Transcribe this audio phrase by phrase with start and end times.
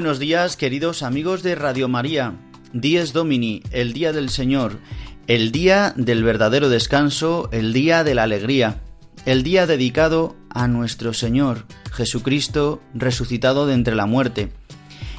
[0.00, 2.32] Buenos días, queridos amigos de Radio María.
[2.72, 4.78] Dies Domini, el día del Señor,
[5.26, 8.80] el día del verdadero descanso, el día de la alegría,
[9.26, 14.54] el día dedicado a nuestro Señor Jesucristo resucitado de entre la muerte,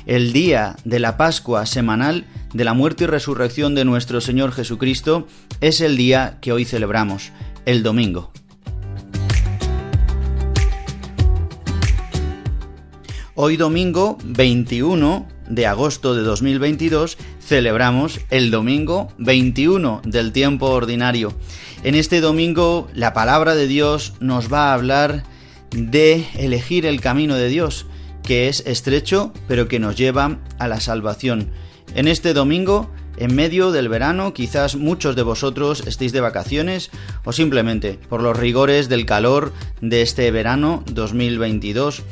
[0.08, 5.28] el día de la Pascua semanal de la muerte y resurrección de nuestro Señor Jesucristo,
[5.60, 7.32] es el día que hoy celebramos,
[7.68, 8.32] el domingo.
[13.44, 21.34] Hoy domingo 21 de agosto de 2022 celebramos el domingo 21 del tiempo ordinario.
[21.84, 25.24] En este domingo la palabra de Dios nos va a hablar
[25.72, 27.88] de elegir el camino de Dios,
[28.22, 31.50] que es estrecho pero que nos lleva a la salvación.
[31.96, 36.92] En este domingo en medio del verano, quizás muchos de vosotros estéis de vacaciones
[37.26, 42.04] o simplemente por los rigores del calor de este verano 2022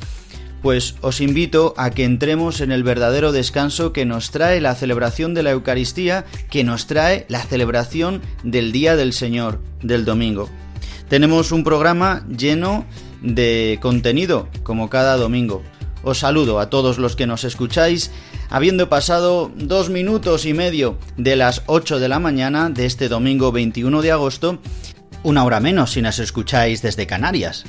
[0.62, 5.34] pues os invito a que entremos en el verdadero descanso que nos trae la celebración
[5.34, 10.50] de la Eucaristía, que nos trae la celebración del Día del Señor, del domingo.
[11.08, 12.86] Tenemos un programa lleno
[13.22, 15.64] de contenido, como cada domingo.
[16.03, 18.12] Os saludo a todos los que nos escucháis,
[18.50, 23.52] habiendo pasado dos minutos y medio de las 8 de la mañana de este domingo
[23.52, 24.59] 21 de agosto,
[25.24, 27.66] una hora menos si nos escucháis desde Canarias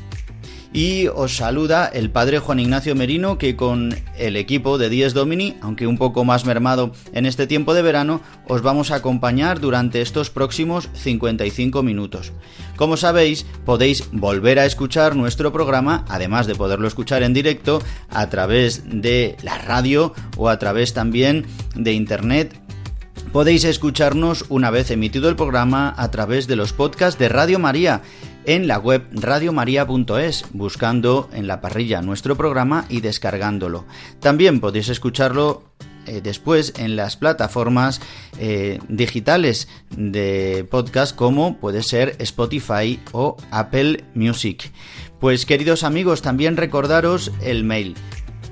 [0.72, 5.56] y os saluda el padre Juan Ignacio Merino que con el equipo de Dies Domini,
[5.60, 10.00] aunque un poco más mermado en este tiempo de verano, os vamos a acompañar durante
[10.00, 12.32] estos próximos 55 minutos.
[12.76, 18.28] Como sabéis, podéis volver a escuchar nuestro programa, además de poderlo escuchar en directo, a
[18.28, 22.60] través de la radio o a través también de internet
[23.32, 28.02] Podéis escucharnos una vez emitido el programa a través de los podcasts de Radio María
[28.50, 33.84] en la web radiomaria.es, buscando en la parrilla nuestro programa y descargándolo.
[34.18, 35.62] También podéis escucharlo
[36.06, 38.00] eh, después en las plataformas
[38.40, 44.72] eh, digitales de podcast como puede ser Spotify o Apple Music.
[45.20, 47.94] Pues queridos amigos, también recordaros el mail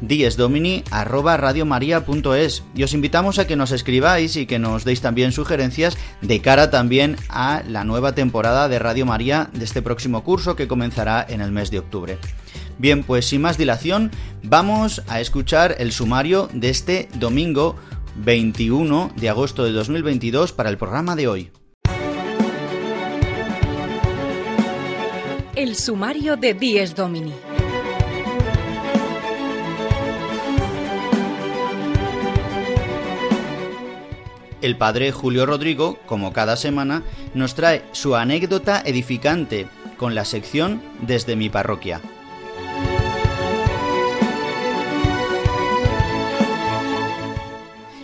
[0.00, 6.40] diesdomini@radiomaria.es y os invitamos a que nos escribáis y que nos deis también sugerencias de
[6.40, 11.24] cara también a la nueva temporada de Radio María de este próximo curso que comenzará
[11.28, 12.18] en el mes de octubre.
[12.78, 14.10] Bien, pues sin más dilación,
[14.42, 17.76] vamos a escuchar el sumario de este domingo
[18.16, 21.50] 21 de agosto de 2022 para el programa de hoy.
[25.56, 27.34] El sumario de Dies Domini.
[34.60, 37.02] El padre Julio Rodrigo, como cada semana,
[37.32, 42.00] nos trae su anécdota edificante con la sección Desde mi parroquia.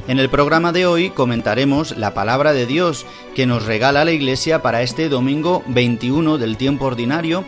[0.06, 4.62] En el programa de hoy comentaremos la palabra de Dios que nos regala la Iglesia
[4.62, 7.44] para este domingo 21 del tiempo ordinario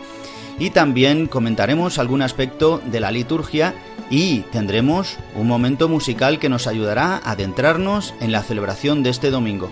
[0.57, 3.75] y también comentaremos algún aspecto de la liturgia
[4.09, 9.31] y tendremos un momento musical que nos ayudará a adentrarnos en la celebración de este
[9.31, 9.69] domingo.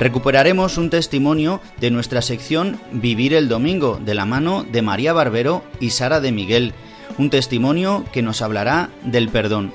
[0.00, 5.62] Recuperaremos un testimonio de nuestra sección Vivir el Domingo de la mano de María Barbero
[5.78, 6.72] y Sara de Miguel,
[7.18, 9.74] un testimonio que nos hablará del perdón.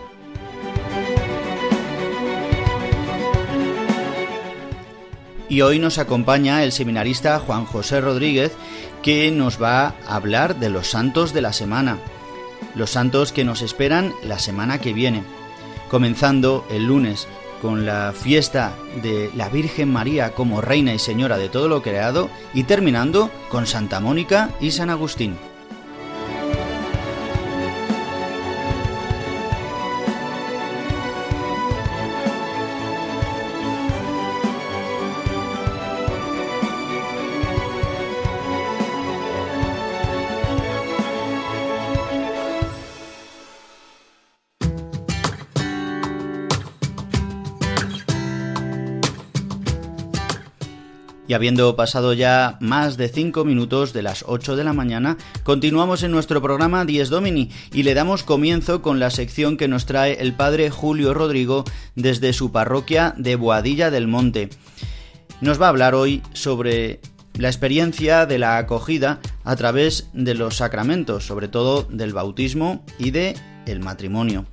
[5.48, 8.52] Y hoy nos acompaña el seminarista Juan José Rodríguez,
[9.04, 11.98] que nos va a hablar de los santos de la semana,
[12.74, 15.24] los santos que nos esperan la semana que viene,
[15.90, 17.28] comenzando el lunes
[17.62, 22.30] con la fiesta de la Virgen María como Reina y Señora de todo lo creado
[22.54, 25.38] y terminando con Santa Mónica y San Agustín.
[51.28, 56.04] Y habiendo pasado ya más de 5 minutos de las 8 de la mañana, continuamos
[56.04, 60.22] en nuestro programa Dies Domini y le damos comienzo con la sección que nos trae
[60.22, 64.50] el padre Julio Rodrigo desde su parroquia de Boadilla del Monte.
[65.42, 67.02] Nos va a hablar hoy sobre
[67.34, 73.10] la experiencia de la acogida a través de los sacramentos, sobre todo del bautismo y
[73.10, 73.36] de
[73.66, 74.46] el matrimonio.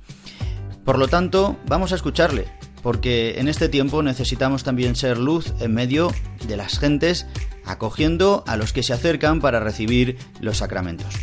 [0.83, 5.73] Por lo tanto, vamos a escucharle porque en este tiempo necesitamos también ser luz en
[5.73, 6.11] medio
[6.45, 7.25] de las gentes,
[7.65, 11.15] acogiendo a los que se acercan para recibir los sacramentos.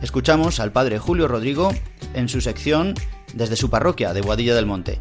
[0.00, 1.72] Escuchamos al Padre Julio Rodrigo
[2.14, 2.94] en su sección
[3.34, 4.98] desde su parroquia de Boadilla del Monte.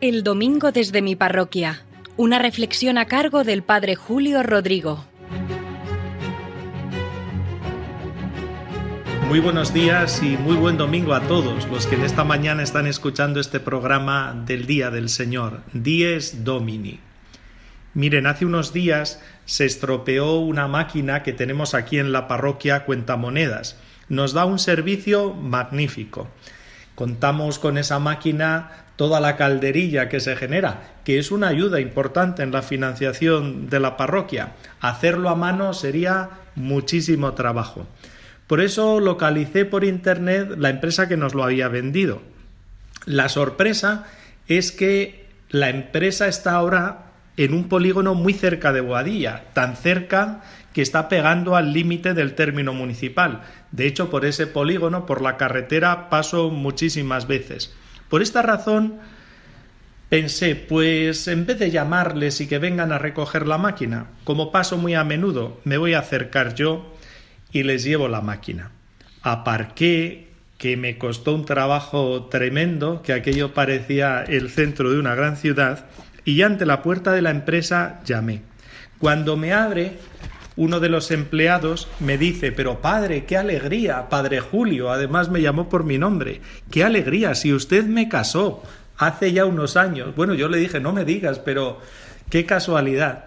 [0.00, 1.82] El domingo desde mi parroquia
[2.16, 5.04] una reflexión a cargo del Padre Julio Rodrigo.
[9.26, 12.86] Muy buenos días y muy buen domingo a todos los que en esta mañana están
[12.86, 17.00] escuchando este programa del Día del Señor, Dies Domini.
[17.94, 23.76] Miren, hace unos días se estropeó una máquina que tenemos aquí en la parroquia Cuentamonedas.
[24.08, 26.28] Nos da un servicio magnífico.
[26.94, 32.42] Contamos con esa máquina toda la calderilla que se genera, que es una ayuda importante
[32.42, 34.52] en la financiación de la parroquia.
[34.80, 37.86] Hacerlo a mano sería muchísimo trabajo.
[38.46, 42.22] Por eso localicé por internet la empresa que nos lo había vendido.
[43.06, 44.04] La sorpresa
[44.48, 47.06] es que la empresa está ahora
[47.36, 50.42] en un polígono muy cerca de Boadilla, tan cerca
[50.72, 53.42] que está pegando al límite del término municipal.
[53.72, 57.72] De hecho, por ese polígono, por la carretera, paso muchísimas veces.
[58.14, 59.00] Por esta razón
[60.08, 64.78] pensé, pues en vez de llamarles y que vengan a recoger la máquina, como paso
[64.78, 66.94] muy a menudo, me voy a acercar yo
[67.50, 68.70] y les llevo la máquina.
[69.22, 70.28] Aparqué,
[70.58, 75.86] que me costó un trabajo tremendo, que aquello parecía el centro de una gran ciudad,
[76.24, 78.42] y ante la puerta de la empresa llamé.
[79.00, 79.98] Cuando me abre,
[80.56, 85.68] uno de los empleados me dice, pero padre, qué alegría, padre Julio, además me llamó
[85.68, 86.40] por mi nombre,
[86.70, 88.62] qué alegría, si usted me casó
[88.96, 90.14] hace ya unos años.
[90.14, 91.80] Bueno, yo le dije, no me digas, pero
[92.30, 93.26] qué casualidad.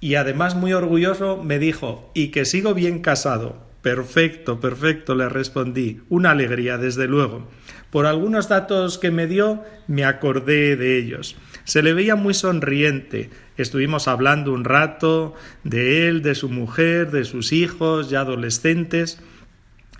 [0.00, 3.64] Y además muy orgulloso me dijo, y que sigo bien casado.
[3.82, 6.00] Perfecto, perfecto, le respondí.
[6.08, 7.48] Una alegría, desde luego.
[7.90, 11.36] Por algunos datos que me dio, me acordé de ellos.
[11.64, 13.30] Se le veía muy sonriente.
[13.56, 19.18] Estuvimos hablando un rato de él, de su mujer, de sus hijos, ya adolescentes.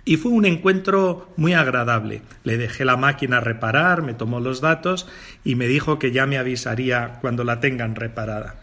[0.05, 2.21] Y fue un encuentro muy agradable.
[2.43, 5.07] Le dejé la máquina reparar, me tomó los datos
[5.43, 8.55] y me dijo que ya me avisaría cuando la tengan reparada.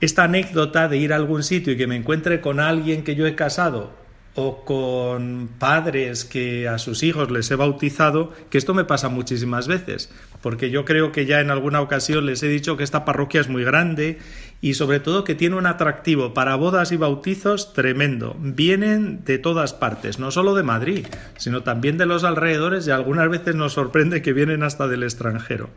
[0.00, 3.26] Esta anécdota de ir a algún sitio y que me encuentre con alguien que yo
[3.26, 8.84] he casado o con padres que a sus hijos les he bautizado, que esto me
[8.84, 10.10] pasa muchísimas veces,
[10.42, 13.48] porque yo creo que ya en alguna ocasión les he dicho que esta parroquia es
[13.48, 14.18] muy grande
[14.60, 18.36] y sobre todo que tiene un atractivo para bodas y bautizos tremendo.
[18.38, 21.06] Vienen de todas partes, no solo de Madrid,
[21.36, 25.70] sino también de los alrededores y algunas veces nos sorprende que vienen hasta del extranjero.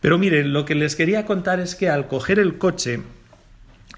[0.00, 3.00] Pero miren, lo que les quería contar es que al coger el coche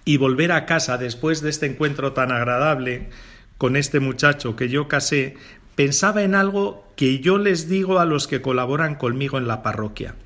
[0.04, 3.10] y volver a casa después de este encuentro tan agradable
[3.58, 5.36] con este muchacho que yo casé,
[5.76, 10.16] pensaba en algo que yo les digo a los que colaboran conmigo en la parroquia.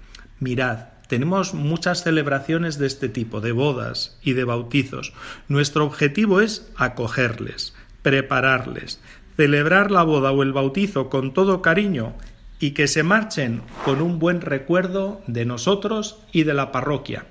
[0.41, 5.13] Mirad, tenemos muchas celebraciones de este tipo, de bodas y de bautizos.
[5.49, 9.01] Nuestro objetivo es acogerles, prepararles,
[9.37, 12.15] celebrar la boda o el bautizo con todo cariño
[12.59, 17.27] y que se marchen con un buen recuerdo de nosotros y de la parroquia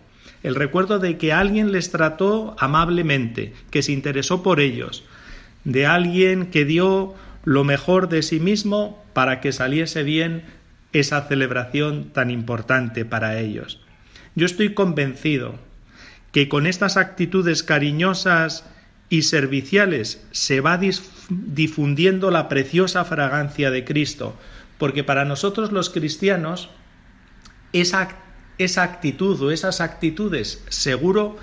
[0.46, 5.04] el recuerdo de que alguien les trató amablemente, que se interesó por ellos,
[5.64, 10.44] de alguien que dio lo mejor de sí mismo para que saliese bien
[10.94, 13.82] esa celebración tan importante para ellos.
[14.36, 15.56] Yo estoy convencido
[16.32, 18.70] que con estas actitudes cariñosas
[19.10, 20.80] y serviciales se va
[21.30, 24.38] difundiendo la preciosa fragancia de Cristo,
[24.78, 26.70] porque para nosotros los cristianos
[27.74, 28.25] esa
[28.58, 31.38] esa actitud o esas actitudes seguro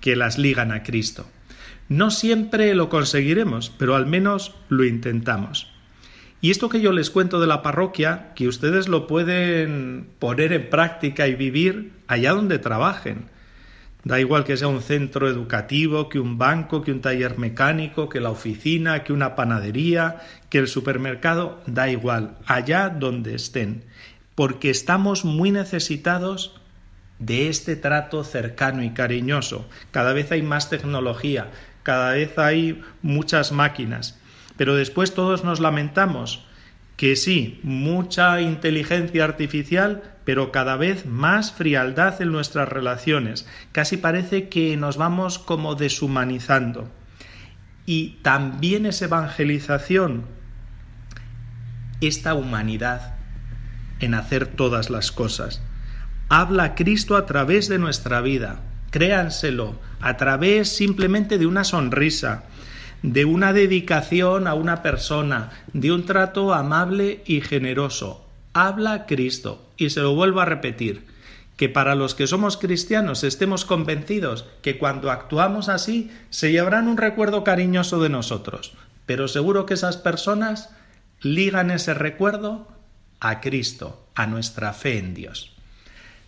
[0.00, 1.26] que las ligan a Cristo.
[1.88, 5.72] No siempre lo conseguiremos, pero al menos lo intentamos.
[6.40, 10.70] Y esto que yo les cuento de la parroquia, que ustedes lo pueden poner en
[10.70, 13.26] práctica y vivir allá donde trabajen.
[14.04, 18.20] Da igual que sea un centro educativo, que un banco, que un taller mecánico, que
[18.20, 23.84] la oficina, que una panadería, que el supermercado, da igual, allá donde estén
[24.40, 26.58] porque estamos muy necesitados
[27.18, 29.68] de este trato cercano y cariñoso.
[29.90, 31.50] Cada vez hay más tecnología,
[31.82, 34.18] cada vez hay muchas máquinas.
[34.56, 36.46] Pero después todos nos lamentamos
[36.96, 43.46] que sí, mucha inteligencia artificial, pero cada vez más frialdad en nuestras relaciones.
[43.72, 46.90] Casi parece que nos vamos como deshumanizando.
[47.84, 50.24] Y también es evangelización
[52.00, 53.19] esta humanidad
[54.00, 55.62] en hacer todas las cosas.
[56.28, 62.44] Habla Cristo a través de nuestra vida, créanselo, a través simplemente de una sonrisa,
[63.02, 68.26] de una dedicación a una persona, de un trato amable y generoso.
[68.52, 69.66] Habla Cristo.
[69.76, 71.06] Y se lo vuelvo a repetir,
[71.56, 76.96] que para los que somos cristianos estemos convencidos que cuando actuamos así se llevarán un
[76.96, 78.72] recuerdo cariñoso de nosotros.
[79.06, 80.70] Pero seguro que esas personas
[81.20, 82.68] ligan ese recuerdo
[83.20, 85.52] a Cristo, a nuestra fe en Dios.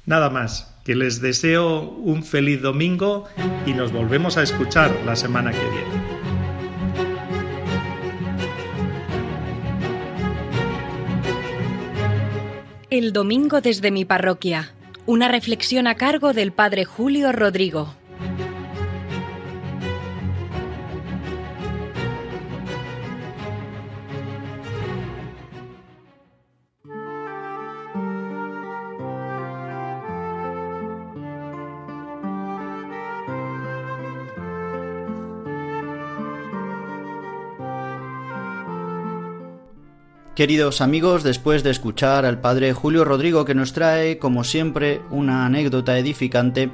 [0.04, 3.28] Nada más, que les deseo un feliz domingo
[3.66, 6.22] y nos volvemos a escuchar la semana que viene.
[12.90, 14.74] El domingo desde mi parroquia.
[15.06, 17.94] Una reflexión a cargo del Padre Julio Rodrigo.
[40.34, 45.44] Queridos amigos, después de escuchar al padre Julio Rodrigo que nos trae, como siempre, una
[45.44, 46.70] anécdota edificante,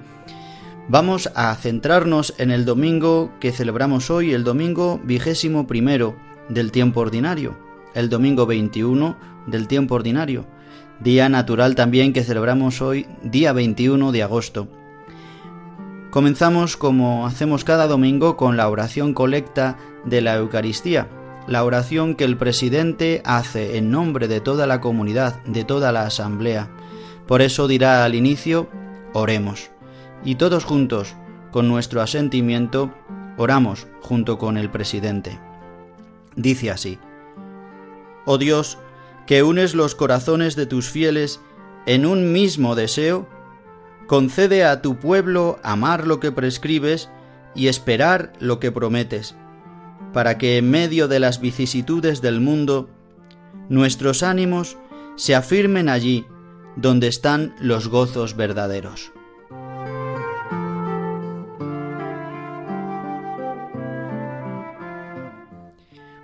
[0.88, 6.14] vamos a centrarnos en el domingo que celebramos hoy, el domingo vigésimo primero
[6.48, 7.58] del tiempo ordinario,
[7.94, 9.16] el domingo 21
[9.48, 10.46] del tiempo ordinario,
[11.00, 14.68] día natural también que celebramos hoy, día 21 de agosto.
[16.12, 21.08] Comenzamos como hacemos cada domingo con la oración colecta de la Eucaristía
[21.48, 26.02] la oración que el presidente hace en nombre de toda la comunidad, de toda la
[26.02, 26.68] asamblea.
[27.26, 28.68] Por eso dirá al inicio,
[29.14, 29.70] oremos.
[30.24, 31.14] Y todos juntos,
[31.50, 32.92] con nuestro asentimiento,
[33.38, 35.38] oramos junto con el presidente.
[36.36, 36.98] Dice así,
[38.26, 38.76] Oh Dios,
[39.26, 41.40] que unes los corazones de tus fieles
[41.86, 43.26] en un mismo deseo,
[44.06, 47.08] concede a tu pueblo amar lo que prescribes
[47.54, 49.34] y esperar lo que prometes
[50.12, 52.88] para que en medio de las vicisitudes del mundo
[53.68, 54.76] nuestros ánimos
[55.16, 56.26] se afirmen allí
[56.76, 59.12] donde están los gozos verdaderos.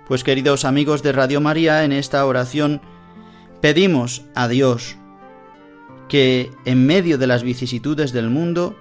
[0.07, 2.79] Pues queridos amigos de Radio María, en esta oración
[3.59, 4.97] pedimos a Dios
[6.07, 8.75] que en medio de las vicisitudes del mundo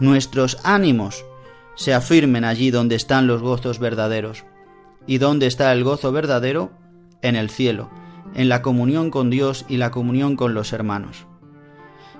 [0.00, 1.24] nuestros ánimos
[1.76, 4.44] se afirmen allí donde están los gozos verdaderos.
[5.06, 6.72] ¿Y dónde está el gozo verdadero?
[7.22, 7.90] En el cielo,
[8.34, 11.26] en la comunión con Dios y la comunión con los hermanos.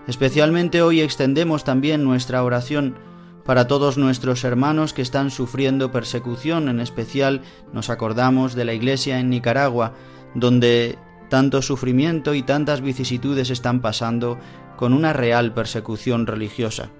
[0.06, 2.96] Especialmente hoy extendemos también nuestra oración
[3.44, 7.42] para todos nuestros hermanos que están sufriendo persecución, en especial
[7.72, 9.92] nos acordamos de la iglesia en Nicaragua,
[10.34, 14.38] donde tanto sufrimiento y tantas vicisitudes están pasando
[14.76, 16.90] con una real persecución religiosa,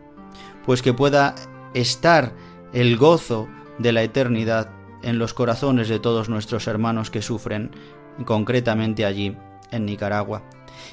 [0.65, 1.35] pues que pueda
[1.75, 2.33] estar
[2.73, 4.71] el gozo de la eternidad
[5.03, 7.71] en los corazones de todos nuestros hermanos que sufren,
[8.25, 9.37] concretamente allí,
[9.71, 10.43] en Nicaragua.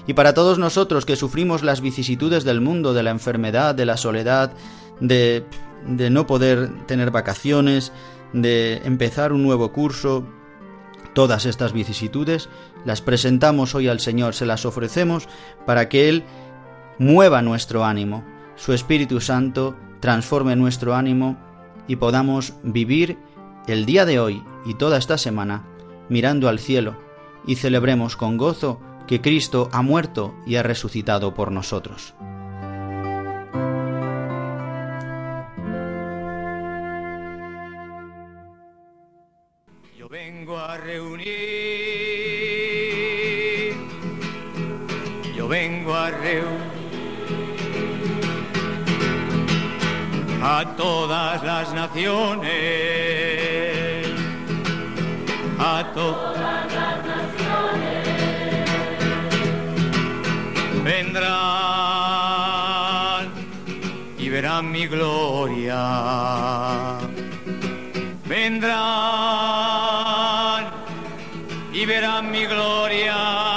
[0.05, 3.97] Y para todos nosotros que sufrimos las vicisitudes del mundo, de la enfermedad, de la
[3.97, 4.53] soledad,
[5.00, 5.45] de,
[5.88, 7.91] de no poder tener vacaciones,
[8.33, 10.25] de empezar un nuevo curso,
[11.13, 12.50] todas estas vicisitudes
[12.85, 15.27] las presentamos hoy al Señor, se las ofrecemos
[15.65, 16.23] para que Él
[17.00, 18.23] mueva nuestro ánimo,
[18.55, 21.38] su Espíritu Santo transforme nuestro ánimo
[21.88, 23.17] y podamos vivir
[23.67, 25.63] el día de hoy y toda esta semana
[26.10, 26.98] mirando al cielo
[27.48, 32.13] y celebremos con gozo que Cristo ha muerto y ha resucitado por nosotros.
[39.98, 41.27] Yo vengo a reunir,
[45.36, 46.80] yo vengo a reunir
[50.43, 52.50] a todas las naciones,
[55.60, 58.10] a todas las naciones.
[60.83, 61.31] Vendrán
[64.17, 65.77] y verán mi gloria.
[68.25, 68.71] Vendrán
[71.71, 73.50] y verán mi gloria.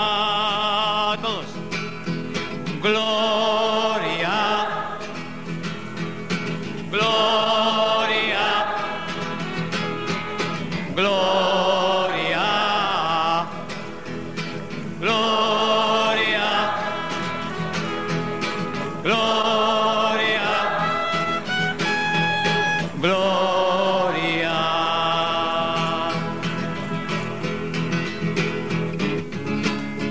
[23.05, 24.57] Gloria.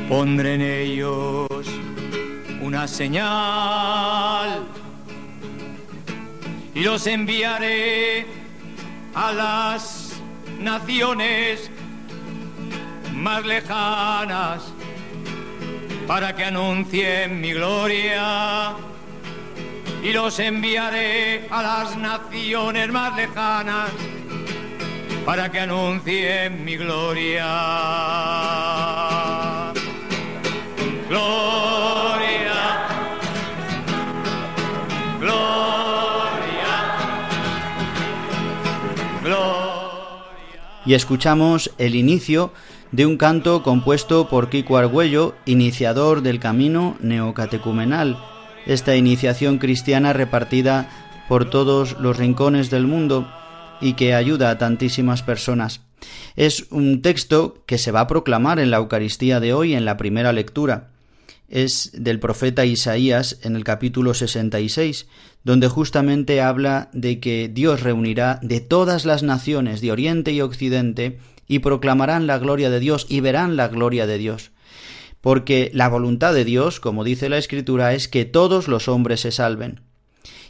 [0.08, 1.66] Pondré en ellos
[2.62, 4.64] una señal
[6.76, 8.28] y los enviaré
[9.16, 10.14] a las
[10.60, 11.72] naciones
[13.16, 14.62] más lejanas
[16.06, 18.76] para que anuncien mi gloria
[20.04, 23.90] y los enviaré a las naciones más lejanas
[25.26, 27.46] para que anuncien mi gloria.
[31.08, 32.88] Gloria.
[35.22, 36.74] Gloria.
[39.24, 39.64] Gloria.
[40.86, 42.52] Y escuchamos el inicio
[42.92, 48.33] de un canto compuesto por Kiko Argüello, iniciador del camino neocatecumenal,
[48.66, 50.90] esta iniciación cristiana repartida
[51.28, 53.28] por todos los rincones del mundo
[53.82, 55.82] y que ayuda a tantísimas personas.
[56.36, 59.98] Es un texto que se va a proclamar en la Eucaristía de hoy en la
[59.98, 60.90] primera lectura.
[61.50, 65.08] Es del profeta Isaías en el capítulo 66,
[65.44, 71.20] donde justamente habla de que Dios reunirá de todas las naciones de Oriente y Occidente
[71.48, 74.53] y proclamarán la gloria de Dios y verán la gloria de Dios.
[75.24, 79.32] Porque la voluntad de Dios, como dice la Escritura, es que todos los hombres se
[79.32, 79.80] salven.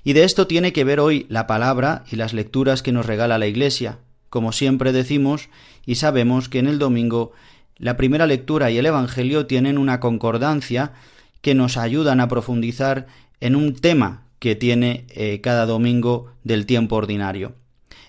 [0.03, 3.38] Y de esto tiene que ver hoy la palabra y las lecturas que nos regala
[3.38, 3.99] la Iglesia.
[4.31, 5.49] Como siempre decimos
[5.86, 7.33] y sabemos que en el domingo
[7.77, 10.93] la primera lectura y el Evangelio tienen una concordancia
[11.41, 13.05] que nos ayudan a profundizar
[13.41, 17.53] en un tema que tiene eh, cada domingo del tiempo ordinario.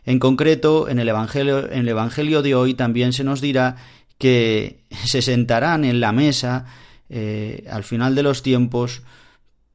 [0.07, 3.77] En concreto, en el Evangelio, en el Evangelio de hoy también se nos dirá
[4.19, 6.67] que se sentarán en la mesa
[7.09, 9.03] eh, al final de los tiempos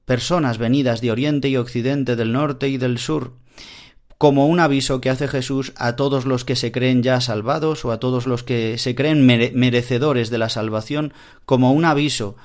[0.06, 3.34] personas venidas de Oriente y Occidente, del norte y del sur,
[4.18, 7.92] como un aviso que hace Jesús a todos los que se creen ya salvados o
[7.92, 11.14] a todos los que se creen merecedores de la salvación,
[11.46, 12.36] como un aviso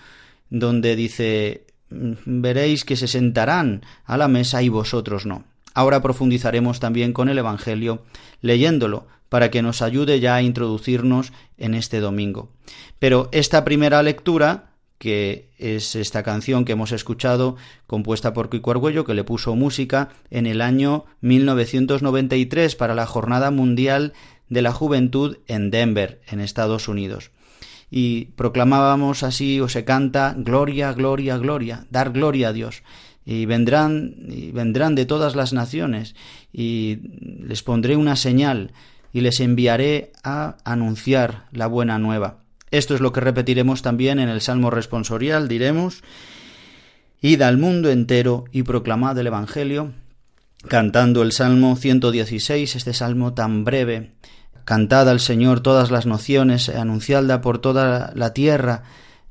[0.51, 5.45] donde dice mm, veréis que se sentarán a la mesa y vosotros no.
[5.75, 8.05] Ahora profundizaremos también con el Evangelio
[8.45, 12.51] leyéndolo para que nos ayude ya a introducirnos en este domingo.
[12.99, 19.05] Pero esta primera lectura, que es esta canción que hemos escuchado, compuesta por Kiko Argüello,
[19.05, 24.13] que le puso música en el año 1993 para la Jornada Mundial
[24.51, 27.31] de la Juventud en Denver, en Estados Unidos
[27.91, 32.83] y proclamábamos así o se canta gloria, gloria, gloria, dar gloria a Dios
[33.25, 34.15] y vendrán
[34.53, 36.15] vendrán de todas las naciones
[36.53, 36.99] y
[37.41, 38.73] les pondré una señal
[39.13, 42.39] y les enviaré a anunciar la buena nueva.
[42.71, 46.03] Esto es lo que repetiremos también en el Salmo responsorial, diremos
[47.21, 49.93] Id al mundo entero y proclamad el Evangelio,
[50.69, 54.13] cantando el Salmo 116, este salmo tan breve.
[54.67, 58.83] Cantad al Señor todas las nociones, anunciadla por toda la tierra,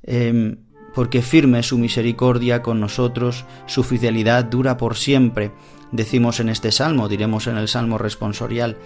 [0.01, 0.55] eh,
[0.93, 5.51] porque firme su misericordia con nosotros, su fidelidad dura por siempre,
[5.91, 8.77] decimos en este salmo, diremos en el salmo responsorial,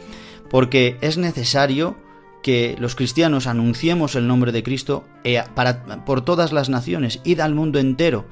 [0.49, 1.95] porque es necesario
[2.41, 7.39] que los cristianos anunciemos el nombre de Cristo eh, para, por todas las naciones, id
[7.39, 8.25] al mundo entero.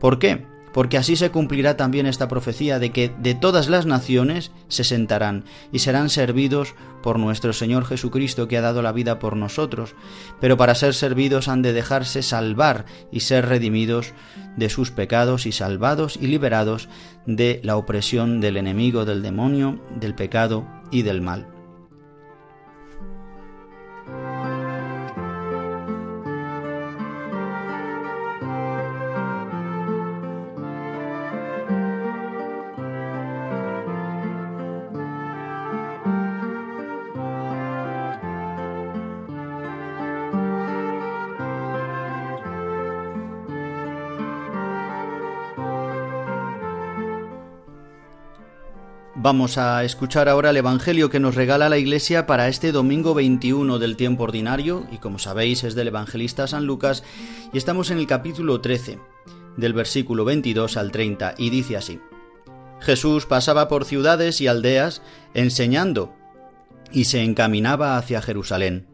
[0.00, 0.46] ¿Por qué?
[0.72, 5.44] Porque así se cumplirá también esta profecía de que de todas las naciones se sentarán
[5.72, 9.94] y serán servidos por nuestro Señor Jesucristo que ha dado la vida por nosotros,
[10.40, 14.12] pero para ser servidos han de dejarse salvar y ser redimidos
[14.56, 16.88] de sus pecados y salvados y liberados
[17.26, 21.49] de la opresión del enemigo, del demonio, del pecado y del mal.
[49.30, 53.78] Vamos a escuchar ahora el Evangelio que nos regala la Iglesia para este domingo 21
[53.78, 57.04] del tiempo ordinario, y como sabéis es del evangelista San Lucas,
[57.52, 58.98] y estamos en el capítulo 13,
[59.56, 62.00] del versículo 22 al 30, y dice así,
[62.80, 65.00] Jesús pasaba por ciudades y aldeas
[65.32, 66.12] enseñando,
[66.90, 68.88] y se encaminaba hacia Jerusalén.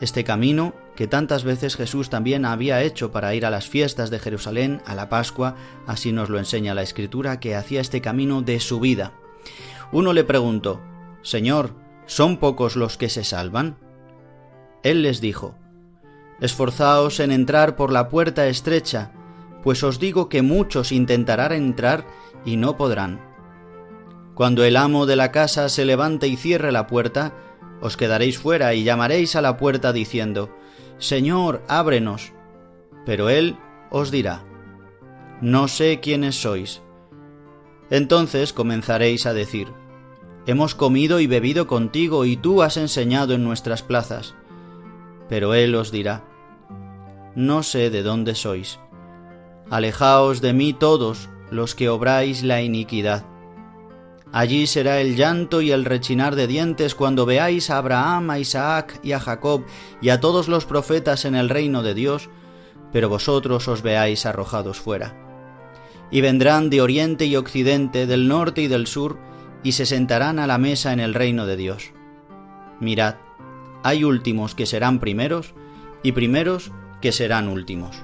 [0.00, 4.20] Este camino que tantas veces Jesús también había hecho para ir a las fiestas de
[4.20, 8.58] Jerusalén, a la Pascua, así nos lo enseña la Escritura, que hacía este camino de
[8.58, 9.12] su vida.
[9.92, 10.80] Uno le preguntó,
[11.22, 11.74] Señor,
[12.06, 13.76] ¿son pocos los que se salvan?
[14.82, 15.56] Él les dijo,
[16.40, 19.12] Esforzaos en entrar por la puerta estrecha,
[19.62, 22.06] pues os digo que muchos intentarán entrar
[22.44, 23.20] y no podrán.
[24.34, 27.34] Cuando el amo de la casa se levante y cierre la puerta,
[27.82, 30.50] os quedaréis fuera y llamaréis a la puerta diciendo,
[30.98, 32.32] Señor, ábrenos.
[33.04, 33.56] Pero él
[33.90, 34.44] os dirá,
[35.40, 36.82] No sé quiénes sois.
[37.90, 39.68] Entonces comenzaréis a decir,
[40.46, 44.34] Hemos comido y bebido contigo y tú has enseñado en nuestras plazas.
[45.28, 46.24] Pero él os dirá,
[47.34, 48.80] No sé de dónde sois.
[49.68, 53.24] Alejaos de mí todos los que obráis la iniquidad.
[54.32, 59.00] Allí será el llanto y el rechinar de dientes cuando veáis a Abraham, a Isaac
[59.02, 59.64] y a Jacob
[60.00, 62.30] y a todos los profetas en el reino de Dios,
[62.92, 65.16] pero vosotros os veáis arrojados fuera.
[66.12, 69.18] Y vendrán de oriente y occidente, del norte y del sur,
[69.62, 71.92] y se sentarán a la mesa en el reino de Dios.
[72.80, 73.16] Mirad,
[73.82, 75.54] hay últimos que serán primeros,
[76.02, 77.96] y primeros que serán últimos.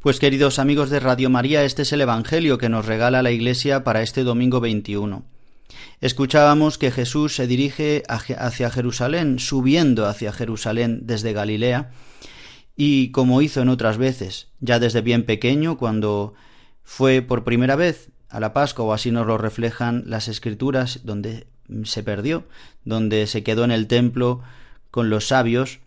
[0.00, 3.82] Pues queridos amigos de Radio María, este es el Evangelio que nos regala la Iglesia
[3.82, 5.24] para este domingo 21.
[6.00, 11.90] Escuchábamos que Jesús se dirige hacia Jerusalén, subiendo hacia Jerusalén desde Galilea,
[12.76, 16.34] y como hizo en otras veces, ya desde bien pequeño, cuando
[16.82, 21.46] fue por primera vez a la Pascua, o así nos lo reflejan las Escrituras, donde
[21.84, 22.44] se perdió,
[22.84, 24.42] donde se quedó en el templo
[24.90, 25.80] con los sabios,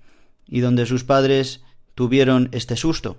[0.48, 1.62] y donde sus padres
[1.94, 3.18] tuvieron este susto.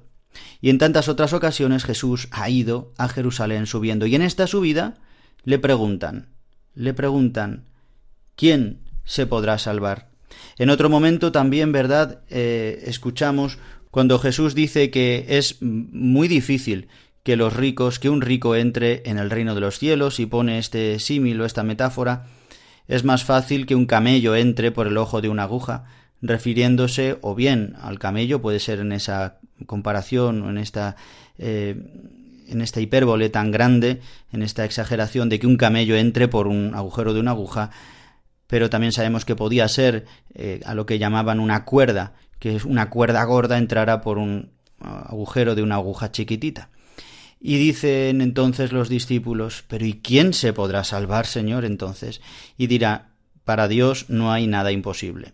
[0.61, 4.07] Y en tantas otras ocasiones Jesús ha ido a Jerusalén subiendo.
[4.07, 4.99] Y en esta subida
[5.45, 6.29] le preguntan,
[6.75, 7.67] le preguntan,
[8.35, 10.10] ¿quién se podrá salvar?
[10.59, 12.21] En otro momento también, ¿verdad?
[12.31, 13.59] Eh, escuchamos
[13.91, 16.89] cuando Jesús dice que es muy difícil
[17.23, 20.59] que los ricos, que un rico entre en el reino de los cielos y pone
[20.59, 22.27] este símil o esta metáfora,
[22.89, 25.85] es más fácil que un camello entre por el ojo de una aguja,
[26.23, 30.97] refiriéndose o bien al camello, puede ser en esa comparación o en esta
[31.39, 31.77] eh,
[32.51, 34.01] en esta hipérbole tan grande,
[34.33, 37.71] en esta exageración de que un camello entre por un agujero de una aguja,
[38.51, 42.65] pero también sabemos que podía ser eh, a lo que llamaban una cuerda, que es
[42.65, 46.69] una cuerda gorda entrara por un agujero de una aguja chiquitita.
[47.41, 52.21] Y dicen entonces los discípulos, pero ¿y quién se podrá salvar, Señor, entonces?
[52.59, 53.11] Y dirá,
[53.45, 55.33] para Dios no hay nada imposible.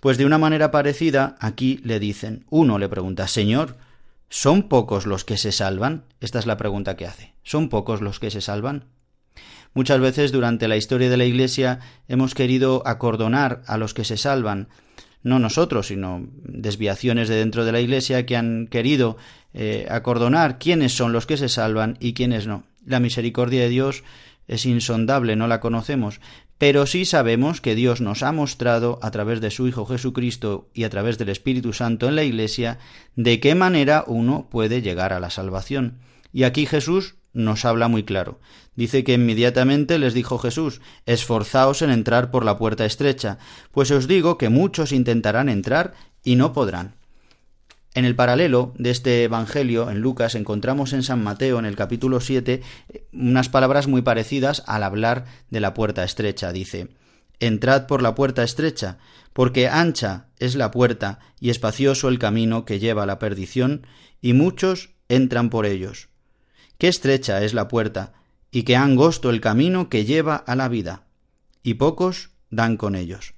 [0.00, 3.76] Pues de una manera parecida, aquí le dicen, uno le pregunta, Señor,
[4.28, 6.06] ¿son pocos los que se salvan?
[6.20, 7.34] Esta es la pregunta que hace.
[7.44, 8.86] ¿Son pocos los que se salvan?
[9.74, 14.16] Muchas veces durante la historia de la Iglesia hemos querido acordonar a los que se
[14.16, 14.68] salvan,
[15.22, 19.16] no nosotros, sino desviaciones de dentro de la Iglesia que han querido
[19.54, 22.64] eh, acordonar quiénes son los que se salvan y quiénes no.
[22.84, 24.02] La misericordia de Dios
[24.48, 26.20] es insondable, no la conocemos,
[26.58, 30.84] pero sí sabemos que Dios nos ha mostrado a través de su Hijo Jesucristo y
[30.84, 32.78] a través del Espíritu Santo en la Iglesia
[33.16, 35.98] de qué manera uno puede llegar a la salvación.
[36.32, 38.38] Y aquí Jesús nos habla muy claro.
[38.74, 43.38] Dice que inmediatamente les dijo Jesús, esforzaos en entrar por la puerta estrecha,
[43.70, 45.92] pues os digo que muchos intentarán entrar
[46.24, 46.94] y no podrán.
[47.94, 52.20] En el paralelo de este Evangelio, en Lucas, encontramos en San Mateo, en el capítulo
[52.20, 52.62] 7,
[53.12, 56.52] unas palabras muy parecidas al hablar de la puerta estrecha.
[56.52, 56.88] Dice,
[57.38, 58.96] Entrad por la puerta estrecha,
[59.34, 63.86] porque ancha es la puerta y espacioso el camino que lleva a la perdición,
[64.22, 66.08] y muchos entran por ellos.
[66.78, 68.14] Qué estrecha es la puerta,
[68.52, 71.02] y qué angosto el camino que lleva a la vida,
[71.64, 73.34] y pocos dan con ellos.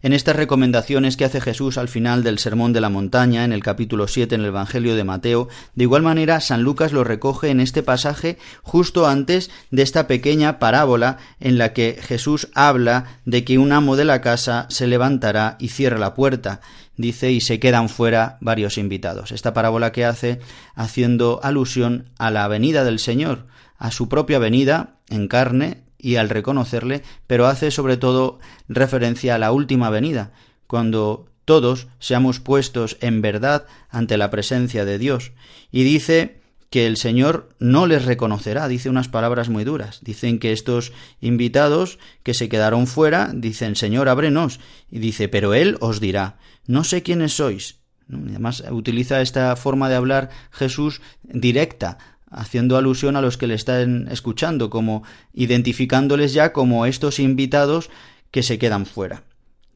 [0.00, 3.62] En estas recomendaciones que hace Jesús al final del Sermón de la Montaña, en el
[3.62, 7.60] capítulo 7 en el Evangelio de Mateo, de igual manera San Lucas lo recoge en
[7.60, 13.58] este pasaje justo antes de esta pequeña parábola en la que Jesús habla de que
[13.58, 16.60] un amo de la casa se levantará y cierra la puerta,
[16.96, 19.30] dice, y se quedan fuera varios invitados.
[19.30, 20.40] Esta parábola que hace
[20.74, 23.46] haciendo alusión a la venida del Señor,
[23.82, 29.38] a su propia venida en carne, y al reconocerle, pero hace sobre todo referencia a
[29.38, 30.32] la última venida,
[30.68, 35.32] cuando todos seamos puestos en verdad ante la presencia de Dios.
[35.72, 36.40] Y dice
[36.70, 39.98] que el Señor no les reconocerá, dice unas palabras muy duras.
[40.02, 44.60] Dicen que estos invitados que se quedaron fuera, dicen, Señor, ábrenos.
[44.90, 47.82] Y dice, pero Él os dirá, no sé quiénes sois.
[48.10, 51.98] Además, utiliza esta forma de hablar Jesús directa,
[52.32, 57.90] haciendo alusión a los que le están escuchando, como identificándoles ya como estos invitados
[58.30, 59.24] que se quedan fuera.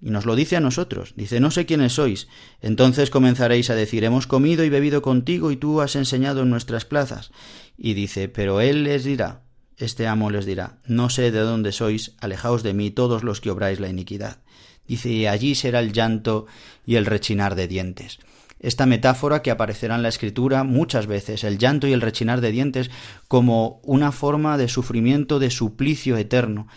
[0.01, 2.29] Y nos lo dice a nosotros, dice, no sé quiénes sois.
[2.61, 6.85] Entonces comenzaréis a decir, hemos comido y bebido contigo y tú has enseñado en nuestras
[6.85, 7.31] plazas.
[7.79, 9.42] Y dice, pero él les dirá,
[9.79, 13.51] este amo les dirá, no sé de dónde sois, alejaos de mí todos los que
[13.51, 14.38] obráis la iniquidad.
[14.87, 16.47] Dice, y allí será el llanto
[16.85, 18.19] y el rechinar de dientes.
[18.59, 22.53] Esta metáfora que aparecerá en la escritura muchas veces, el llanto y el rechinar de
[22.53, 22.90] dientes
[23.29, 26.69] como una forma de sufrimiento, de suplicio eterno.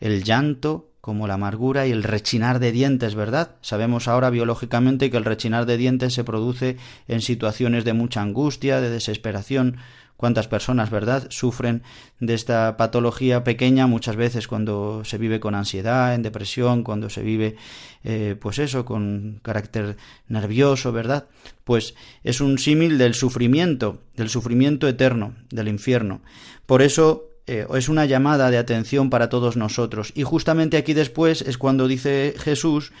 [0.00, 3.56] El llanto como la amargura y el rechinar de dientes, ¿verdad?
[3.62, 8.80] Sabemos ahora biológicamente que el rechinar de dientes se produce en situaciones de mucha angustia,
[8.80, 9.78] de desesperación,
[10.18, 11.84] cuántas personas, ¿verdad?, sufren
[12.18, 17.22] de esta patología pequeña muchas veces cuando se vive con ansiedad, en depresión, cuando se
[17.22, 17.54] vive,
[18.02, 21.28] eh, pues eso, con carácter nervioso, ¿verdad?
[21.62, 26.20] Pues es un símil del sufrimiento, del sufrimiento eterno, del infierno.
[26.66, 30.12] Por eso eh, es una llamada de atención para todos nosotros.
[30.16, 32.92] Y justamente aquí después es cuando dice Jesús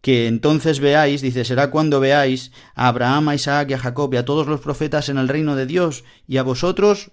[0.00, 4.16] que entonces veáis, dice, será cuando veáis a Abraham, a Isaac y a Jacob y
[4.16, 7.10] a todos los profetas en el reino de Dios, y a vosotros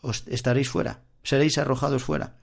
[0.00, 2.36] os estaréis fuera, seréis arrojados fuera.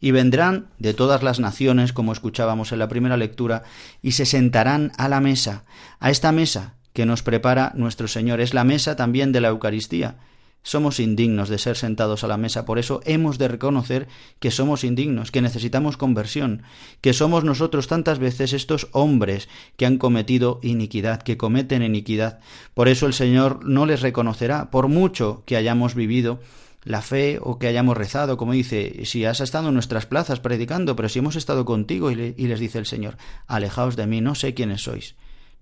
[0.00, 3.64] Y vendrán de todas las naciones, como escuchábamos en la primera lectura,
[4.00, 5.64] y se sentarán a la mesa,
[5.98, 8.40] a esta mesa que nos prepara nuestro Señor.
[8.40, 10.16] Es la mesa también de la Eucaristía.
[10.62, 14.84] Somos indignos de ser sentados a la mesa, por eso hemos de reconocer que somos
[14.84, 16.62] indignos, que necesitamos conversión,
[17.00, 22.40] que somos nosotros tantas veces estos hombres que han cometido iniquidad, que cometen iniquidad.
[22.74, 26.40] Por eso el Señor no les reconocerá, por mucho que hayamos vivido
[26.84, 30.96] la fe o que hayamos rezado, como dice, si has estado en nuestras plazas predicando,
[30.96, 33.16] pero si hemos estado contigo, y, les dice el Señor,
[33.46, 35.14] alejaos de mí, no sé quiénes sois,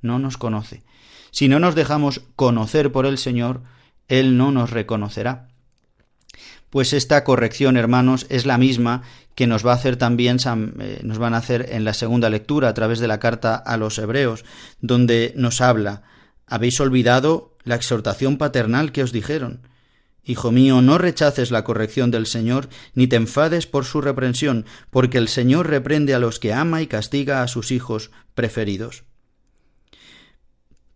[0.03, 0.85] no nos conoce.
[1.31, 3.63] Si no nos dejamos conocer por el Señor,
[4.09, 5.49] él no nos reconocerá.
[6.71, 9.03] Pues esta corrección, hermanos, es la misma
[9.35, 10.39] que nos va a hacer también,
[10.81, 13.77] eh, nos van a hacer en la segunda lectura a través de la carta a
[13.77, 14.45] los hebreos,
[14.81, 16.03] donde nos habla,
[16.47, 19.61] habéis olvidado la exhortación paternal que os dijeron.
[20.25, 25.19] Hijo mío, no rechaces la corrección del Señor, ni te enfades por su reprensión, porque
[25.19, 29.05] el Señor reprende a los que ama y castiga a sus hijos preferidos.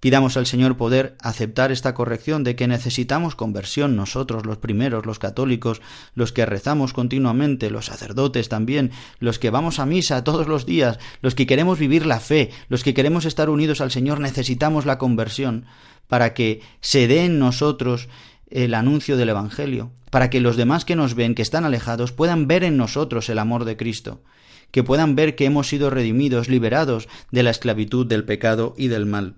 [0.00, 5.18] Pidamos al Señor poder aceptar esta corrección de que necesitamos conversión nosotros, los primeros, los
[5.18, 5.82] católicos,
[6.14, 10.98] los que rezamos continuamente, los sacerdotes también, los que vamos a misa todos los días,
[11.20, 14.96] los que queremos vivir la fe, los que queremos estar unidos al Señor, necesitamos la
[14.96, 15.66] conversión
[16.08, 18.08] para que se dé en nosotros
[18.48, 22.48] el anuncio del Evangelio, para que los demás que nos ven, que están alejados, puedan
[22.48, 24.22] ver en nosotros el amor de Cristo,
[24.70, 29.04] que puedan ver que hemos sido redimidos, liberados de la esclavitud del pecado y del
[29.04, 29.36] mal.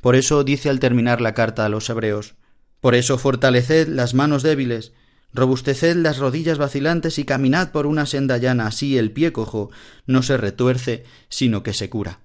[0.00, 2.34] Por eso dice al terminar la carta a los hebreos,
[2.80, 4.92] Por eso fortaleced las manos débiles,
[5.32, 9.70] robusteced las rodillas vacilantes y caminad por una senda llana, así el pie cojo
[10.06, 12.20] no se retuerce, sino que se cura.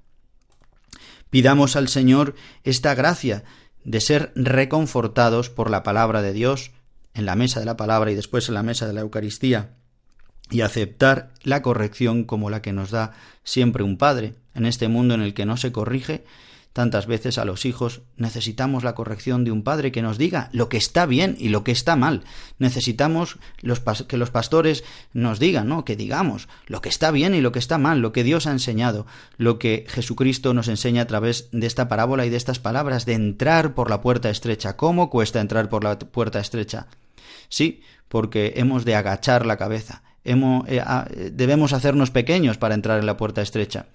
[1.30, 3.44] Pidamos al Señor esta gracia
[3.84, 6.72] de ser reconfortados por la palabra de Dios,
[7.14, 9.76] en la mesa de la palabra y después en la mesa de la Eucaristía,
[10.52, 15.14] y aceptar la corrección como la que nos da siempre un padre en este mundo
[15.14, 16.24] en el que no se corrige
[16.80, 20.70] Tantas veces a los hijos necesitamos la corrección de un padre que nos diga lo
[20.70, 22.24] que está bien y lo que está mal.
[22.58, 23.38] Necesitamos
[24.08, 25.84] que los pastores nos digan, ¿no?
[25.84, 28.52] Que digamos lo que está bien y lo que está mal, lo que Dios ha
[28.52, 33.06] enseñado, lo que Jesucristo nos enseña a través de esta parábola y de estas palabras,
[33.06, 34.78] de entrar por la puerta estrecha.
[34.78, 36.88] ¿Cómo cuesta entrar por la puerta estrecha?
[37.50, 40.02] Sí, porque hemos de agachar la cabeza.
[40.24, 43.88] Eh, debemos hacernos pequeños para entrar en la puerta estrecha.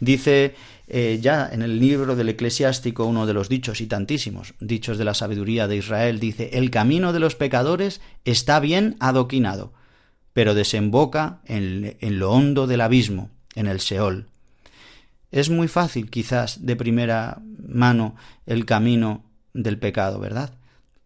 [0.00, 0.54] Dice
[0.90, 5.04] eh, ya en el libro del eclesiástico uno de los dichos y tantísimos dichos de
[5.04, 9.74] la sabiduría de Israel dice el camino de los pecadores está bien adoquinado
[10.32, 14.28] pero desemboca en, en lo hondo del abismo en el Seol
[15.30, 20.54] es muy fácil quizás de primera mano el camino del pecado verdad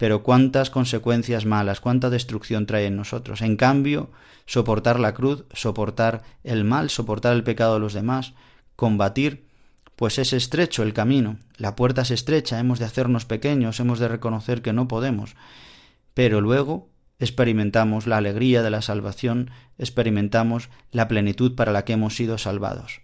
[0.02, 3.40] pero cuántas consecuencias malas, cuánta destrucción trae en nosotros.
[3.40, 4.10] En cambio,
[4.46, 8.32] soportar la cruz, soportar el mal, soportar el pecado de los demás,
[8.74, 9.46] combatir
[9.94, 14.08] pues es estrecho el camino, la puerta es estrecha, hemos de hacernos pequeños, hemos de
[14.08, 15.36] reconocer que no podemos,
[16.14, 16.88] pero luego
[17.20, 23.02] experimentamos la alegría de la salvación, experimentamos la plenitud para la que hemos sido salvados.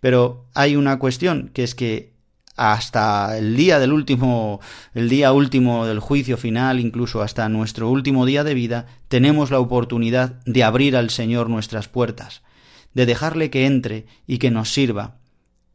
[0.00, 2.13] Pero hay una cuestión, que es que
[2.56, 4.60] hasta el día del último,
[4.94, 9.58] el día último del juicio final, incluso hasta nuestro último día de vida, tenemos la
[9.58, 12.42] oportunidad de abrir al Señor nuestras puertas,
[12.94, 15.16] de dejarle que entre y que nos sirva,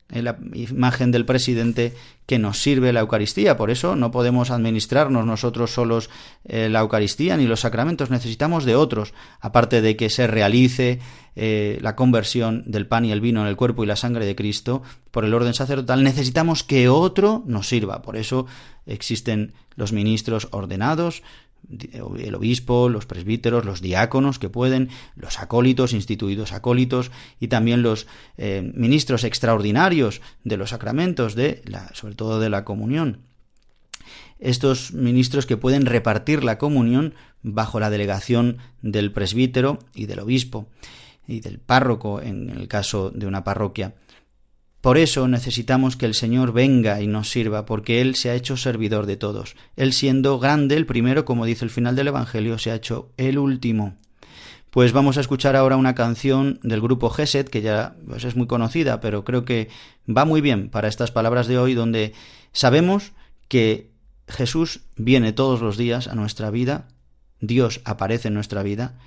[0.10, 1.94] la imagen del presidente
[2.26, 3.58] que nos sirve la Eucaristía.
[3.58, 6.10] Por eso no podemos administrarnos nosotros solos
[6.46, 11.00] eh, la Eucaristía ni los sacramentos, necesitamos de otros, aparte de que se realice
[11.36, 14.36] eh, la conversión del pan y el vino en el cuerpo y la sangre de
[14.36, 18.02] Cristo por el orden sacerdotal, necesitamos que otro nos sirva.
[18.02, 18.46] Por eso
[18.86, 21.24] existen los ministros ordenados,
[21.70, 28.08] el obispo, los presbíteros, los diáconos que pueden, los acólitos, instituidos acólitos y también los
[28.38, 33.20] eh, ministros extraordinarios de los sacramentos, de la, sobre todo de la comunión.
[34.40, 40.68] Estos ministros que pueden repartir la comunión bajo la delegación del presbítero y del obispo
[41.28, 43.94] y del párroco en el caso de una parroquia.
[44.82, 48.56] Por eso necesitamos que el Señor venga y nos sirva, porque Él se ha hecho
[48.56, 49.56] servidor de todos.
[49.76, 53.38] Él siendo grande, el primero, como dice el final del Evangelio, se ha hecho el
[53.38, 53.98] último.
[54.70, 58.48] Pues vamos a escuchar ahora una canción del grupo Geset, que ya pues, es muy
[58.48, 59.68] conocida, pero creo que
[60.08, 62.14] va muy bien para estas palabras de hoy, donde
[62.54, 63.12] sabemos
[63.50, 63.90] que
[64.28, 66.88] Jesús viene todos los días a nuestra vida,
[67.42, 68.98] Dios aparece en nuestra vida,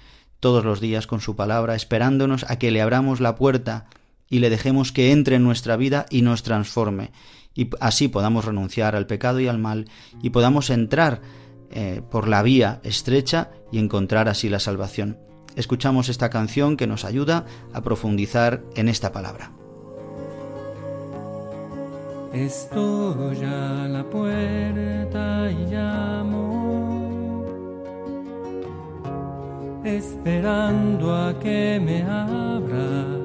[0.40, 3.87] todos los días con su palabra, esperándonos a que le abramos la puerta
[4.33, 7.12] y le dejemos que entre en nuestra vida y nos transforme,
[7.55, 9.90] y así podamos renunciar al pecado y al mal,
[10.23, 11.21] y podamos entrar
[11.71, 15.18] eh, por la vía estrecha y encontrar así la salvación.
[15.55, 19.53] Escuchamos esta canción que nos ayuda a profundizar en esta palabra.
[22.33, 27.45] Estoy a la puerta y llamo,
[29.85, 33.21] esperando a que me abra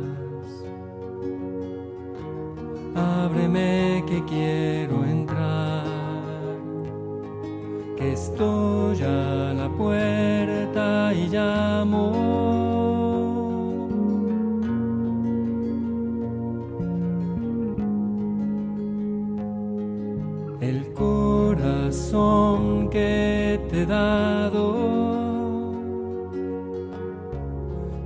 [2.97, 5.83] ábreme que quiero entrar,
[7.95, 12.37] que estoy a la puerta y llamo.
[20.59, 24.65] El corazón que te he dado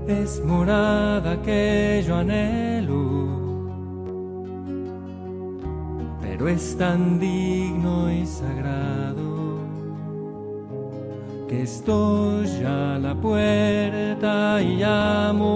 [0.07, 2.80] es morada que yo anhelo
[6.47, 9.59] es tan digno y sagrado
[11.47, 15.49] que estoy a la puerta y llamo.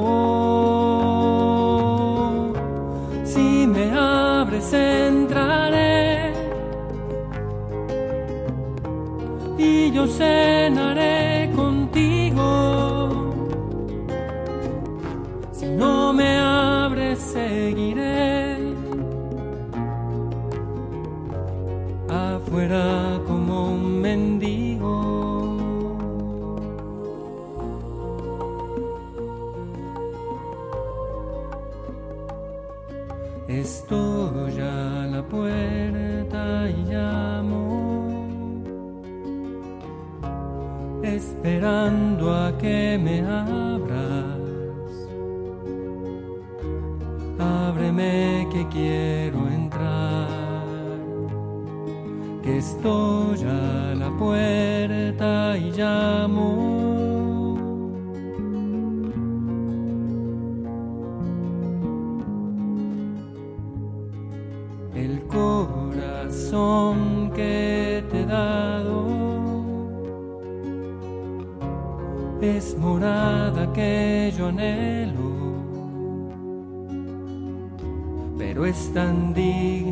[3.23, 6.33] Si me abres entraré
[9.57, 13.31] y yo cenaré contigo.
[15.51, 16.37] Si no me
[22.55, 24.93] fuera como un mendigo.
[33.49, 38.23] Estoy a la puerta y llamo,
[41.03, 44.39] esperando a que me abras.
[47.37, 49.24] Ábreme que quiero
[52.57, 56.75] estoy a la puerta y llamo.
[64.95, 66.97] El corazón
[67.35, 69.05] que te he dado
[72.41, 75.31] es morada que yo anhelo,
[78.37, 79.84] pero es tan digno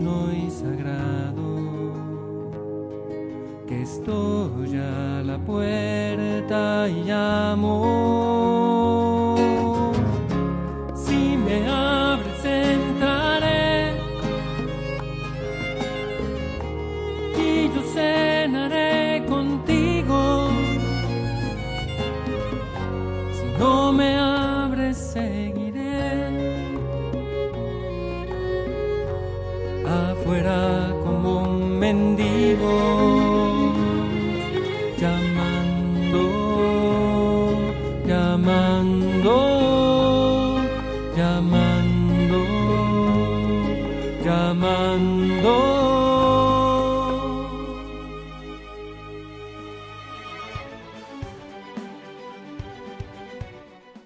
[4.03, 8.22] estoy a la puerta y llamo.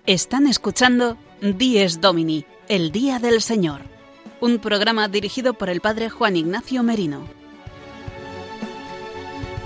[0.08, 3.82] Están escuchando Dies Domini, el Día del Señor,
[4.40, 7.28] un programa dirigido por el Padre Juan Ignacio Merino.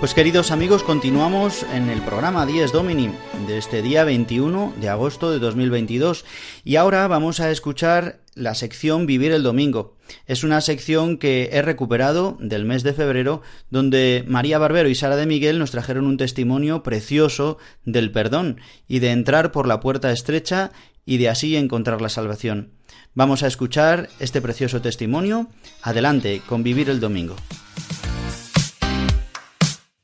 [0.00, 3.12] Pues queridos amigos, continuamos en el programa Dies Domini
[3.46, 6.24] de este día 21 de agosto de 2022
[6.64, 9.96] y ahora vamos a escuchar la sección Vivir el Domingo.
[10.26, 15.16] Es una sección que he recuperado del mes de febrero, donde María Barbero y Sara
[15.16, 20.12] de Miguel nos trajeron un testimonio precioso del perdón y de entrar por la puerta
[20.12, 20.72] estrecha
[21.04, 22.72] y de así encontrar la salvación.
[23.14, 25.48] Vamos a escuchar este precioso testimonio.
[25.82, 27.36] Adelante con Vivir el Domingo.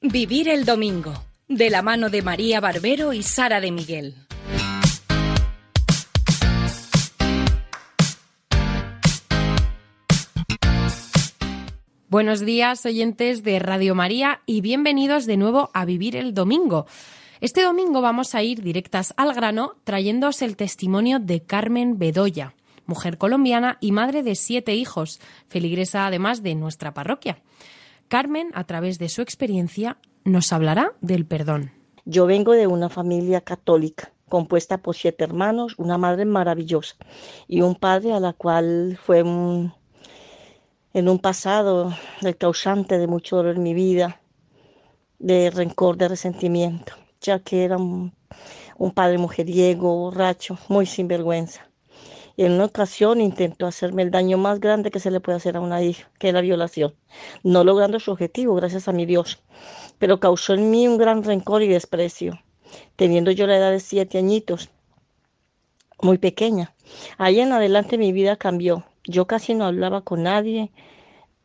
[0.01, 4.28] Vivir el Domingo de la mano de María Barbero y Sara de Miguel.
[12.11, 16.87] Buenos días, oyentes de Radio María, y bienvenidos de nuevo a Vivir el Domingo.
[17.43, 22.55] Este domingo vamos a ir directas al grano trayéndoos el testimonio de Carmen Bedoya,
[22.87, 27.43] mujer colombiana y madre de siete hijos, feligresa además de nuestra parroquia.
[28.09, 31.73] Carmen, a través de su experiencia, nos hablará del perdón.
[32.07, 36.97] Yo vengo de una familia católica compuesta por siete hermanos, una madre maravillosa
[37.47, 39.75] y un padre a la cual fue un
[40.99, 44.21] en un pasado el causante de mucho dolor en mi vida,
[45.21, 48.13] de rencor, de resentimiento, ya que era un,
[48.95, 51.71] padre mujeriego, borracho, muy sinvergüenza.
[52.37, 55.57] Y en una ocasión intentó hacerme el daño más grande que se le puede hacer
[55.57, 56.97] a una hija, que es la violación,
[57.45, 59.41] no logrando su objetivo, gracias a mi Dios,
[59.99, 62.41] pero causó en mí un gran rencor y desprecio,
[62.97, 64.71] teniendo yo la edad de siete añitos,
[66.03, 66.75] muy pequeña.
[67.19, 68.85] Ahí en adelante mi vida cambió.
[69.09, 70.71] Yo casi no hablaba con nadie,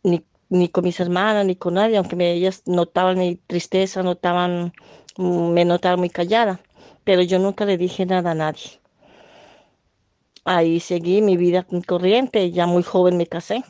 [0.03, 4.73] ni, con mis hermanas, ni con nadie, aunque ellas notaban mi tristeza, notaban,
[5.17, 6.59] mm, me notaban muy callada,
[7.05, 8.81] pero yo nunca le dije nada a nadie.
[10.43, 13.63] Ahí seguí mi vida corriente, ya muy joven me casé.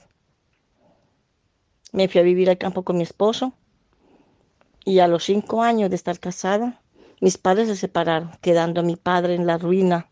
[1.92, 3.54] Me fui a vivir al campo con mi esposo
[4.86, 6.82] y a los cinco años de estar casada,
[7.22, 10.10] mis padres se separaron, quedando a mi padre en la ruina,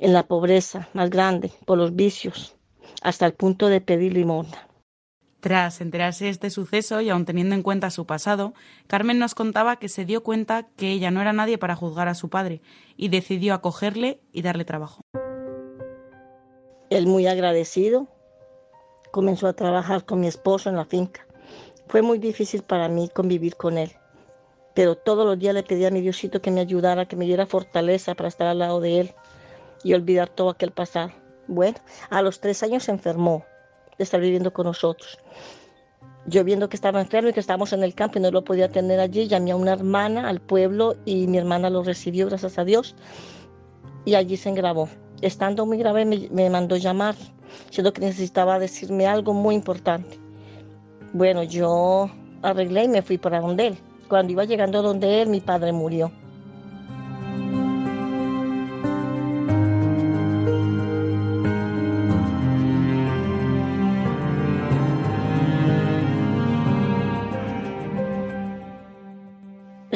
[0.00, 2.56] en la pobreza más grande, por los vicios,
[3.00, 4.68] hasta el punto de pedir limosna.
[5.40, 8.54] Tras enterarse de este suceso y aun teniendo en cuenta su pasado,
[8.86, 12.14] Carmen nos contaba que se dio cuenta que ella no era nadie para juzgar a
[12.14, 12.62] su padre
[12.96, 15.00] y decidió acogerle y darle trabajo.
[16.90, 18.06] Él muy agradecido
[19.10, 21.26] comenzó a trabajar con mi esposo en la finca.
[21.88, 23.92] Fue muy difícil para mí convivir con él,
[24.74, 27.46] pero todos los días le pedía a mi Diosito que me ayudara, que me diera
[27.46, 29.14] fortaleza para estar al lado de él
[29.84, 31.12] y olvidar todo aquel pasado.
[31.48, 31.78] Bueno,
[32.10, 33.44] a los tres años se enfermó
[33.98, 35.18] de estar viviendo con nosotros.
[36.26, 38.70] Yo viendo que estaba enfermo y que estábamos en el campo y no lo podía
[38.70, 42.64] tener allí, llamé a una hermana al pueblo y mi hermana lo recibió, gracias a
[42.64, 42.94] Dios,
[44.04, 44.88] y allí se grabó.
[45.20, 47.16] Estando muy grave me, me mandó llamar,
[47.70, 50.18] siendo que necesitaba decirme algo muy importante.
[51.12, 52.08] Bueno, yo
[52.42, 53.78] arreglé y me fui para donde él.
[54.08, 56.12] Cuando iba llegando donde él, mi padre murió.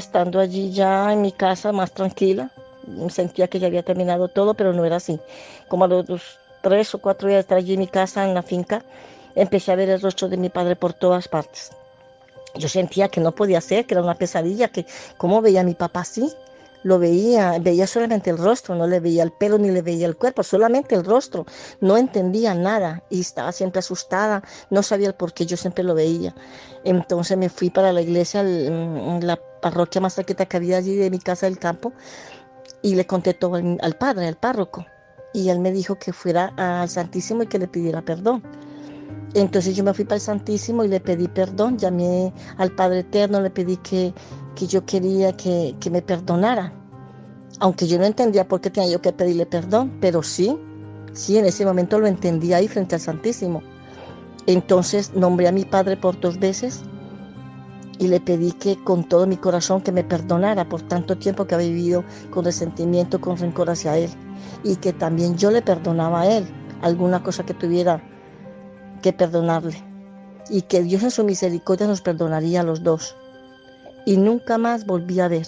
[0.07, 2.51] Estando allí ya en mi casa más tranquila,
[3.09, 5.21] sentía que ya había terminado todo, pero no era así.
[5.69, 8.43] Como a los tres o cuatro días de estar allí en mi casa, en la
[8.43, 8.83] finca,
[9.35, 11.73] empecé a ver el rostro de mi padre por todas partes.
[12.55, 14.87] Yo sentía que no podía ser, que era una pesadilla, que
[15.19, 16.33] cómo veía a mi papá así,
[16.87, 20.17] lo veía, veía solamente el rostro, no le veía el pelo ni le veía el
[20.17, 21.45] cuerpo, solamente el rostro.
[21.81, 25.97] No entendía nada y estaba siempre asustada, no sabía el por qué, yo siempre lo
[25.97, 26.33] veía.
[26.85, 31.19] Entonces me fui para la iglesia, la parroquia más cerquita que había allí de mi
[31.19, 31.93] casa del campo,
[32.83, 34.87] y le conté todo al, padre, al párroco.
[35.35, 38.45] Y él me dijo que fuera al Santísimo y que le pidiera perdón.
[39.35, 43.41] Entonces yo me fui para el Santísimo y le pedí perdón, llamé al Padre Eterno,
[43.41, 44.15] le pedí que,
[44.57, 46.73] que yo quería que, que me perdonara.
[47.61, 50.59] Aunque yo no entendía por qué tenía yo que pedirle perdón, pero sí,
[51.13, 53.63] sí, en ese momento lo entendí ahí frente al Santísimo.
[54.47, 56.83] Entonces nombré a mi padre por dos veces
[57.99, 61.55] y le pedí que con todo mi corazón que me perdonara por tanto tiempo que
[61.55, 64.11] había vivido con resentimiento, con rencor hacia él
[64.65, 66.47] y que también yo le perdonaba a él
[66.83, 68.03] alguna cosa que tuviera
[69.03, 69.83] que perdonarle
[70.51, 73.17] y que Dios en su misericordia nos perdonaría a los dos
[74.07, 75.47] y nunca más volví a ver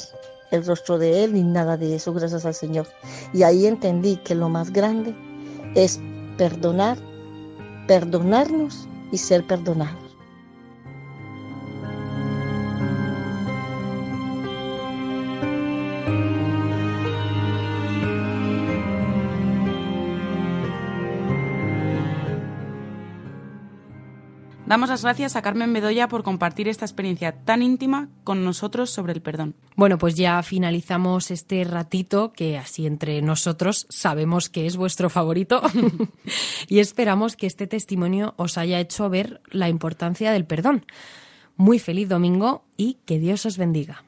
[0.50, 2.86] el rostro de él ni nada de eso, gracias al Señor.
[3.32, 5.14] Y ahí entendí que lo más grande
[5.74, 5.98] es
[6.36, 6.98] perdonar,
[7.86, 10.07] perdonarnos y ser perdonados.
[24.68, 29.14] Damos las gracias a Carmen Bedoya por compartir esta experiencia tan íntima con nosotros sobre
[29.14, 29.54] el perdón.
[29.76, 35.62] Bueno, pues ya finalizamos este ratito que así entre nosotros sabemos que es vuestro favorito
[36.68, 40.84] y esperamos que este testimonio os haya hecho ver la importancia del perdón.
[41.56, 44.04] Muy feliz domingo y que Dios os bendiga.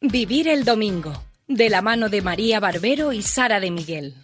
[0.00, 4.14] Vivir el domingo de la mano de María Barbero y Sara de Miguel.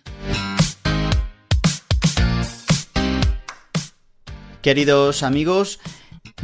[4.62, 5.80] Queridos amigos,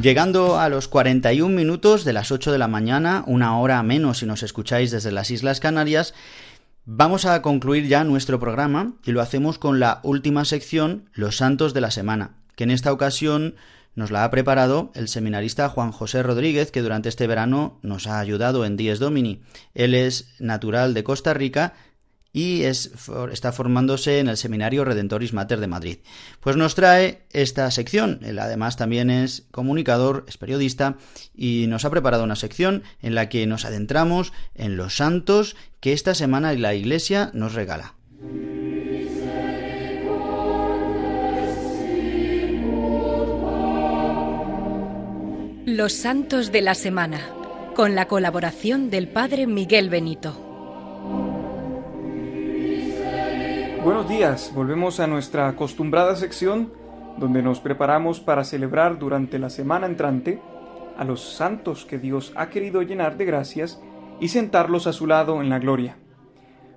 [0.01, 4.27] llegando a los 41 minutos de las 8 de la mañana, una hora menos si
[4.27, 6.15] nos escucháis desde las Islas Canarias,
[6.85, 11.75] vamos a concluir ya nuestro programa y lo hacemos con la última sección, Los Santos
[11.75, 13.55] de la Semana, que en esta ocasión
[13.95, 18.19] nos la ha preparado el seminarista Juan José Rodríguez, que durante este verano nos ha
[18.19, 19.43] ayudado en Dies Domini.
[19.75, 21.75] Él es natural de Costa Rica
[22.33, 22.93] y es,
[23.31, 25.99] está formándose en el Seminario Redentoris Mater de Madrid.
[26.41, 28.21] Pues nos trae esta sección.
[28.23, 30.97] Él además también es comunicador, es periodista
[31.35, 35.93] y nos ha preparado una sección en la que nos adentramos en los santos que
[35.93, 37.95] esta semana la Iglesia nos regala.
[45.65, 47.21] Los santos de la semana,
[47.77, 50.33] con la colaboración del Padre Miguel Benito.
[53.85, 56.73] Buenos días, volvemos a nuestra acostumbrada sección
[57.17, 60.43] donde nos preparamos para celebrar durante la semana entrante
[60.99, 63.81] a los santos que Dios ha querido llenar de gracias
[64.19, 65.97] y sentarlos a su lado en la gloria.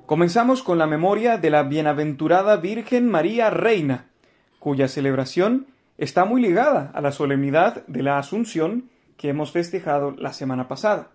[0.06, 4.12] Comenzamos con la memoria de la bienaventurada Virgen María Reina,
[4.60, 10.34] cuya celebración está muy ligada a la solemnidad de la Asunción que hemos festejado la
[10.34, 11.12] semana pasada.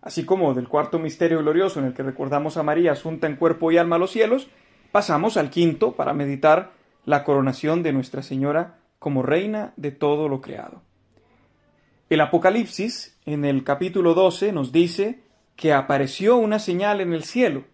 [0.00, 3.72] Así como del cuarto misterio glorioso en el que recordamos a María asunta en cuerpo
[3.72, 4.48] y alma a los cielos,
[4.92, 6.72] pasamos al quinto para meditar
[7.04, 10.82] la coronación de Nuestra Señora como reina de todo lo creado.
[12.08, 15.22] El Apocalipsis, en el capítulo 12, nos dice
[15.56, 17.64] que apareció una señal en el cielo,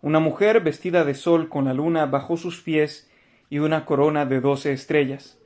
[0.00, 3.10] una mujer vestida de sol con la luna bajo sus pies
[3.50, 5.38] y una corona de doce estrellas.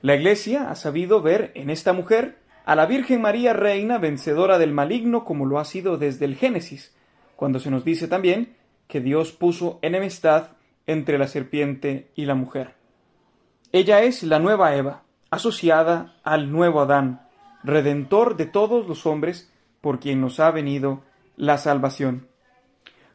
[0.00, 4.72] La Iglesia ha sabido ver en esta mujer a la Virgen María Reina vencedora del
[4.72, 6.94] maligno como lo ha sido desde el Génesis,
[7.34, 8.54] cuando se nos dice también
[8.86, 10.50] que Dios puso enemistad
[10.86, 12.74] entre la serpiente y la mujer.
[13.72, 17.26] Ella es la nueva Eva, asociada al nuevo Adán,
[17.64, 21.02] redentor de todos los hombres, por quien nos ha venido
[21.36, 22.28] la salvación.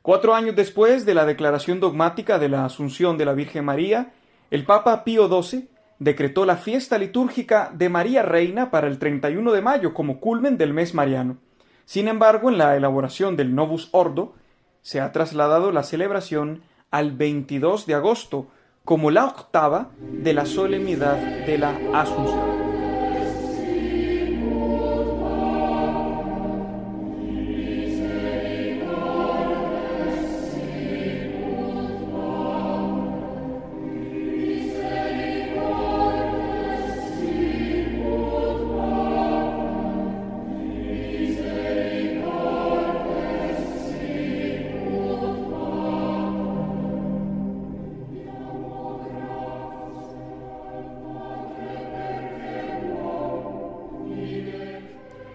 [0.01, 4.11] Cuatro años después de la declaración dogmática de la Asunción de la Virgen María,
[4.51, 5.69] el Papa Pío XII
[6.03, 10.73] decretó la fiesta litúrgica de María Reina para el 31 de mayo como culmen del
[10.73, 11.37] mes mariano.
[11.85, 14.33] Sin embargo, en la elaboración del Novus Ordo,
[14.81, 18.47] se ha trasladado la celebración al 22 de agosto
[18.83, 22.62] como la octava de la solemnidad de la Asunción.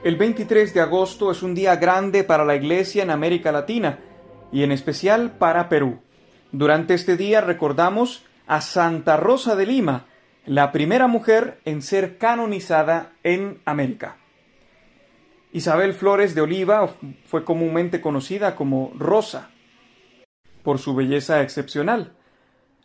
[0.09, 3.99] El 23 de agosto es un día grande para la Iglesia en América Latina
[4.51, 6.01] y en especial para Perú.
[6.51, 10.07] Durante este día recordamos a Santa Rosa de Lima,
[10.47, 14.17] la primera mujer en ser canonizada en América.
[15.53, 16.89] Isabel Flores de Oliva
[17.27, 19.51] fue comúnmente conocida como Rosa
[20.63, 22.15] por su belleza excepcional.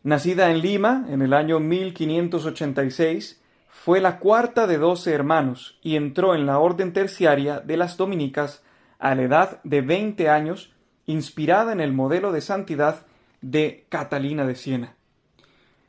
[0.04, 3.42] Nacida en Lima en el año 1586,
[3.74, 8.64] fue la cuarta de doce hermanos y entró en la orden terciaria de las dominicas
[8.98, 10.72] a la edad de veinte años,
[11.06, 13.06] inspirada en el modelo de santidad
[13.42, 14.96] de Catalina de Siena.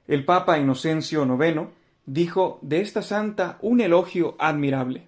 [0.08, 1.68] El Papa Inocencio IX
[2.04, 5.06] dijo de esta santa un elogio admirable.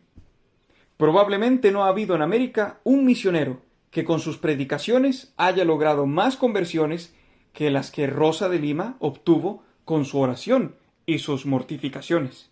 [0.97, 6.37] Probablemente no ha habido en América un misionero que con sus predicaciones haya logrado más
[6.37, 7.14] conversiones
[7.53, 12.51] que las que Rosa de Lima obtuvo con su oración y sus mortificaciones.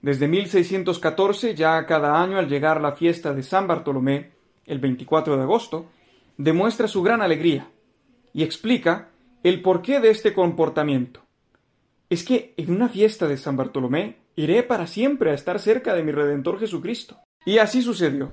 [0.00, 4.30] Desde 1614, ya cada año al llegar la fiesta de San Bartolomé,
[4.64, 5.86] el 24 de agosto,
[6.36, 7.68] demuestra su gran alegría
[8.32, 9.08] y explica
[9.42, 11.22] el porqué de este comportamiento.
[12.10, 16.04] Es que en una fiesta de San Bartolomé iré para siempre a estar cerca de
[16.04, 17.18] mi Redentor Jesucristo.
[17.44, 18.32] Y así sucedió.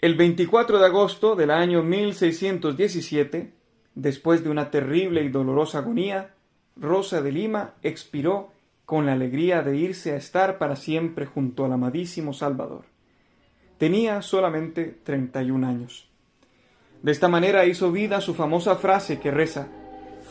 [0.00, 3.52] El 24 de agosto del año 1617,
[3.94, 6.34] después de una terrible y dolorosa agonía,
[6.76, 8.52] Rosa de Lima expiró
[8.88, 12.86] con la alegría de irse a estar para siempre junto al amadísimo Salvador.
[13.76, 16.08] Tenía solamente 31 años.
[17.02, 19.68] De esta manera hizo vida su famosa frase que reza,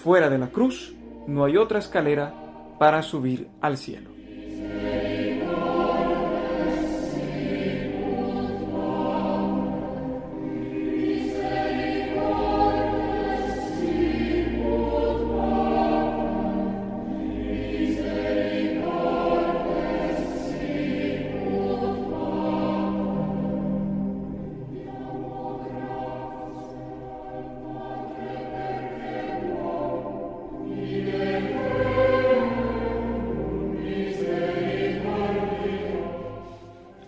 [0.03, 0.95] fuera de la cruz
[1.28, 2.34] no hay otra escalera
[2.80, 4.16] para subir al cielo.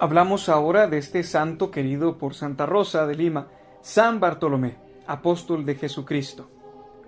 [0.09, 3.49] Hablamos ahora de este santo querido por Santa Rosa de Lima,
[3.81, 6.49] San Bartolomé, apóstol de Jesucristo,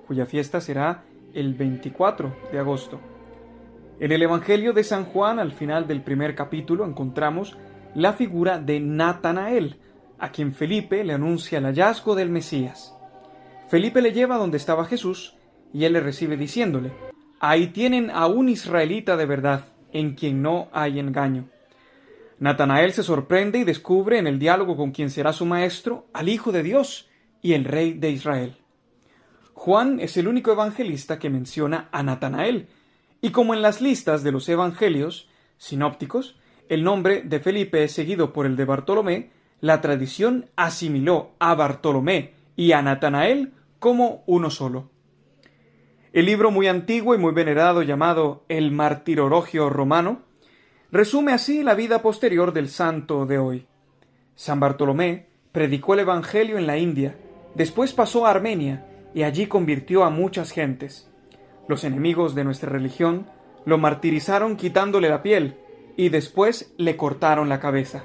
[0.05, 2.99] cuya fiesta será el 24 de agosto.
[3.99, 7.57] En el Evangelio de San Juan, al final del primer capítulo, encontramos
[7.95, 9.79] la figura de Natanael,
[10.19, 12.95] a quien Felipe le anuncia el hallazgo del Mesías.
[13.67, 15.35] Felipe le lleva donde estaba Jesús
[15.73, 16.91] y él le recibe diciéndole,
[17.39, 21.49] Ahí tienen a un israelita de verdad, en quien no hay engaño.
[22.41, 26.51] Natanael se sorprende y descubre en el diálogo con quien será su maestro al Hijo
[26.51, 27.07] de Dios
[27.39, 28.57] y el Rey de Israel.
[29.53, 32.67] Juan es el único evangelista que menciona a Natanael,
[33.21, 35.29] y como en las listas de los evangelios
[35.59, 36.35] sinópticos,
[36.67, 39.29] el nombre de Felipe es seguido por el de Bartolomé,
[39.59, 44.89] la tradición asimiló a Bartolomé y a Natanael como uno solo.
[46.11, 50.30] El libro muy antiguo y muy venerado llamado El Martirologio Romano
[50.91, 53.65] Resume así la vida posterior del santo de hoy.
[54.35, 57.15] San Bartolomé predicó el Evangelio en la India,
[57.55, 61.09] después pasó a Armenia y allí convirtió a muchas gentes.
[61.69, 63.27] Los enemigos de nuestra religión
[63.63, 65.55] lo martirizaron quitándole la piel
[65.95, 68.03] y después le cortaron la cabeza.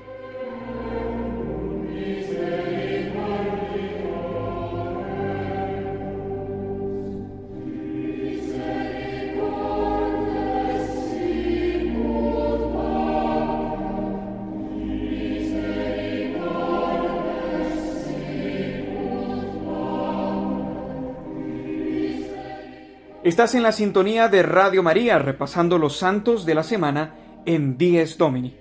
[23.27, 28.17] Estás en la sintonía de Radio María, repasando los santos de la semana en Dies
[28.19, 28.57] Domini.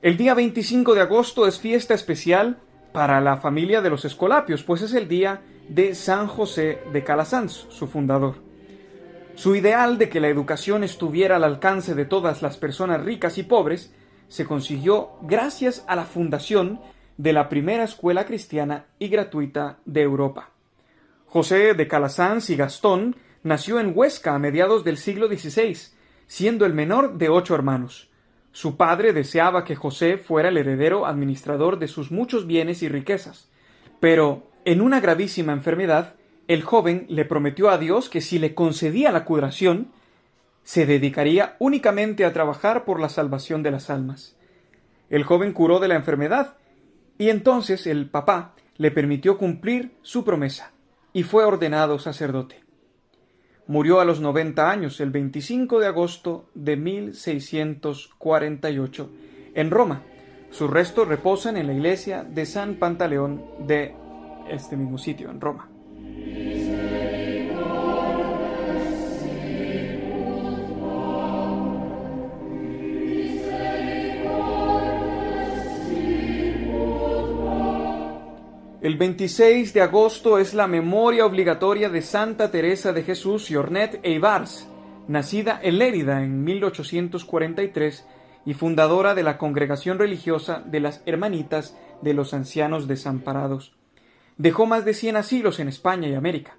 [0.00, 2.56] El día 25 de agosto es fiesta especial
[2.92, 7.66] para la familia de los Escolapios, pues es el día de San José de Calasanz,
[7.68, 8.36] su fundador.
[9.34, 13.42] Su ideal de que la educación estuviera al alcance de todas las personas ricas y
[13.42, 13.92] pobres
[14.28, 16.80] se consiguió gracias a la fundación
[17.16, 20.50] de la primera escuela cristiana y gratuita de Europa.
[21.26, 25.76] José de Calasanz y Gastón nació en Huesca a mediados del siglo XVI,
[26.26, 28.10] siendo el menor de ocho hermanos.
[28.52, 33.50] Su padre deseaba que José fuera el heredero administrador de sus muchos bienes y riquezas,
[34.00, 36.14] pero en una gravísima enfermedad,
[36.48, 39.92] el joven le prometió a Dios que si le concedía la curación,
[40.66, 44.34] se dedicaría únicamente a trabajar por la salvación de las almas.
[45.08, 46.56] El joven curó de la enfermedad
[47.18, 50.72] y entonces el papá le permitió cumplir su promesa
[51.12, 52.64] y fue ordenado sacerdote.
[53.68, 59.10] Murió a los 90 años el 25 de agosto de 1648
[59.54, 60.02] en Roma.
[60.50, 63.94] Sus restos reposan en la iglesia de San Pantaleón de
[64.50, 65.68] este mismo sitio, en Roma.
[78.86, 83.98] El 26 de agosto es la memoria obligatoria de Santa Teresa de Jesús y Ornet
[84.04, 84.68] Eivars,
[85.08, 88.06] nacida en Lérida en 1843
[88.44, 93.74] y fundadora de la congregación religiosa de las Hermanitas de los Ancianos Desamparados.
[94.36, 96.56] Dejó más de 100 asilos en España y América.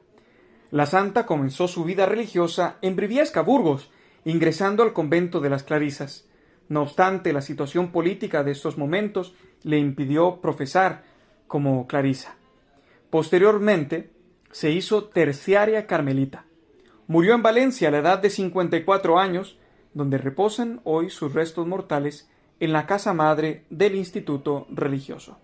[0.69, 3.89] La santa comenzó su vida religiosa en Briviesca, Burgos,
[4.25, 6.27] ingresando al convento de las Clarisas.
[6.67, 11.15] No obstante, la situación política de estos momentos le impidió profesar
[11.47, 12.35] como Clarisa.
[13.09, 14.11] Posteriormente
[14.51, 16.45] se hizo terciaria carmelita.
[17.07, 19.57] Murió en Valencia a la edad de 54 años,
[19.93, 22.29] donde reposan hoy sus restos mortales
[22.59, 25.37] en la casa madre del Instituto Religioso.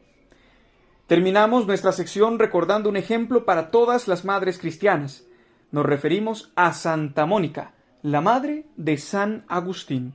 [1.07, 5.25] Terminamos nuestra sección recordando un ejemplo para todas las madres cristianas.
[5.71, 10.13] Nos referimos a Santa Mónica, la madre de San Agustín.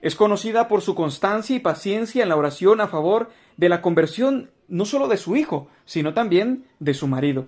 [0.00, 4.50] Es conocida por su constancia y paciencia en la oración a favor de la conversión
[4.68, 7.46] no solo de su hijo, sino también de su marido.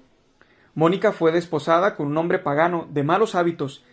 [0.75, 3.85] Mónica fue desposada con un hombre pagano de malos hábitos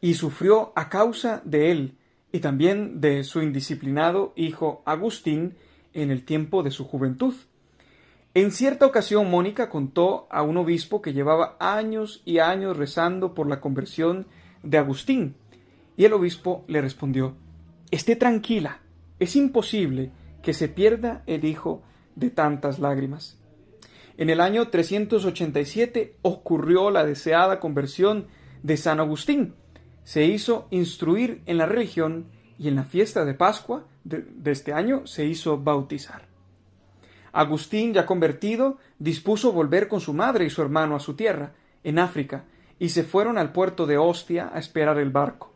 [0.00, 1.96] y sufrió a causa de él
[2.32, 5.54] y también de su indisciplinado hijo Agustín
[5.92, 7.34] en el tiempo de su juventud.
[8.34, 13.48] En cierta ocasión Mónica contó a un obispo que llevaba años y años rezando por
[13.48, 14.26] la conversión
[14.64, 15.36] de Agustín,
[15.96, 17.36] y el obispo le respondió
[17.92, 18.80] Esté tranquila,
[19.20, 20.10] es imposible
[20.42, 21.82] que se pierda el hijo
[22.16, 23.38] de tantas lágrimas.
[24.16, 28.28] En el año 387 ocurrió la deseada conversión
[28.62, 29.54] de San Agustín.
[30.04, 32.26] Se hizo instruir en la religión
[32.58, 36.28] y en la fiesta de Pascua de, este año se hizo bautizar.
[37.32, 41.98] Agustín, ya convertido, dispuso volver con su madre y su hermano a su tierra, en
[41.98, 42.44] África,
[42.78, 45.52] y se fueron al puerto de Ostia a esperar el barco.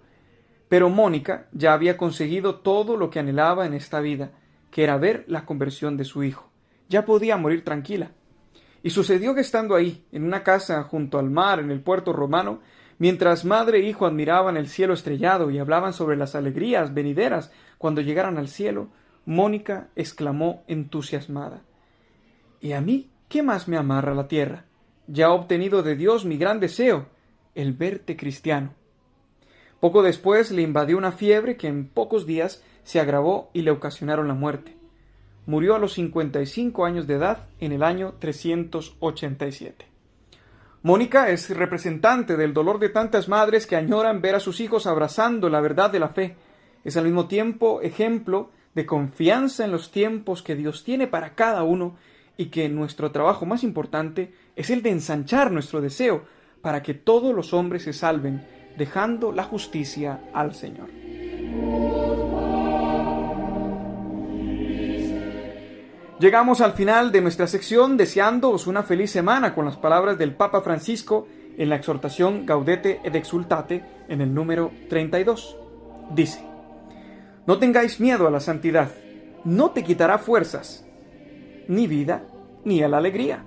[0.68, 4.32] Pero Mónica ya había conseguido todo lo que anhelaba en esta vida,
[4.72, 6.47] que era ver la conversión de su hijo.
[6.88, 8.12] Ya podía morir tranquila.
[8.82, 12.60] Y sucedió que estando ahí, en una casa junto al mar en el puerto romano,
[12.98, 18.00] mientras madre e hijo admiraban el cielo estrellado y hablaban sobre las alegrías venideras cuando
[18.00, 18.88] llegaran al cielo,
[19.26, 21.62] Mónica exclamó entusiasmada
[22.60, 24.64] ¿Y a mí qué más me amarra la tierra?
[25.06, 27.08] Ya he obtenido de Dios mi gran deseo,
[27.54, 28.74] el verte cristiano.
[29.80, 34.28] Poco después le invadió una fiebre que en pocos días se agravó y le ocasionaron
[34.28, 34.77] la muerte.
[35.48, 39.86] Murió a los 55 años de edad en el año 387.
[40.82, 45.48] Mónica es representante del dolor de tantas madres que añoran ver a sus hijos abrazando
[45.48, 46.36] la verdad de la fe.
[46.84, 51.62] Es al mismo tiempo ejemplo de confianza en los tiempos que Dios tiene para cada
[51.62, 51.96] uno
[52.36, 56.24] y que nuestro trabajo más importante es el de ensanchar nuestro deseo
[56.60, 58.46] para que todos los hombres se salven,
[58.76, 60.90] dejando la justicia al Señor.
[66.18, 70.62] Llegamos al final de nuestra sección deseándoos una feliz semana con las palabras del Papa
[70.62, 75.56] Francisco en la exhortación Gaudete et Exultate en el número 32.
[76.10, 76.44] Dice,
[77.46, 78.90] No tengáis miedo a la santidad,
[79.44, 80.84] no te quitará fuerzas,
[81.68, 82.24] ni vida,
[82.64, 83.44] ni a la alegría.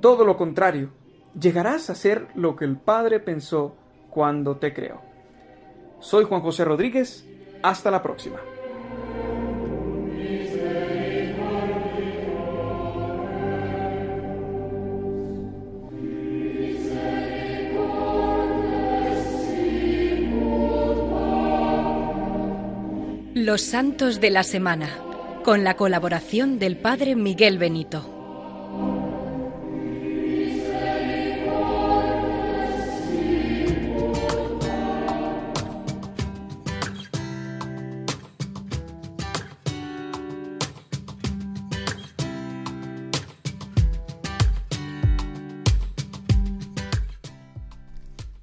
[0.00, 0.92] Todo lo contrario,
[1.38, 3.76] llegarás a ser lo que el Padre pensó
[4.08, 5.02] cuando te creó.
[5.98, 7.28] Soy Juan José Rodríguez,
[7.62, 8.38] hasta la próxima.
[23.50, 24.88] Los Santos de la Semana,
[25.42, 28.08] con la colaboración del Padre Miguel Benito.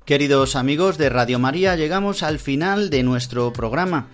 [0.03, 4.09] Queridos amigos de Radio María, llegamos al final de nuestro programa.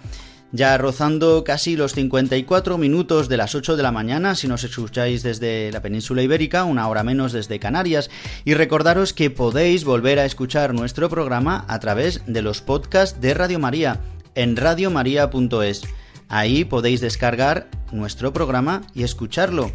[0.55, 5.23] Ya rozando casi los 54 minutos de las 8 de la mañana, si nos escucháis
[5.23, 8.11] desde la península ibérica, una hora menos desde Canarias,
[8.45, 13.33] y recordaros que podéis volver a escuchar nuestro programa a través de los podcasts de
[13.33, 14.01] Radio María
[14.35, 15.81] en radiomaria.es.
[16.29, 19.71] Ahí podéis descargar nuestro programa y escucharlo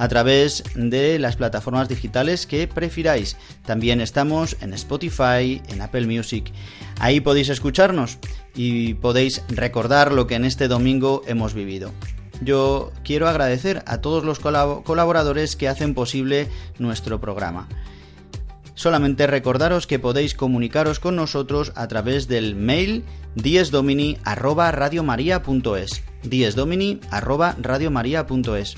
[0.00, 3.36] a través de las plataformas digitales que prefiráis.
[3.66, 6.50] También estamos en Spotify, en Apple Music.
[6.98, 8.16] Ahí podéis escucharnos
[8.54, 11.92] y podéis recordar lo que en este domingo hemos vivido.
[12.40, 16.48] Yo quiero agradecer a todos los colaboradores que hacen posible
[16.78, 17.68] nuestro programa.
[18.74, 26.02] Solamente recordaros que podéis comunicaros con nosotros a través del mail diesdomini@radiomaria.es.
[26.22, 28.76] diesdomini@radiomaria.es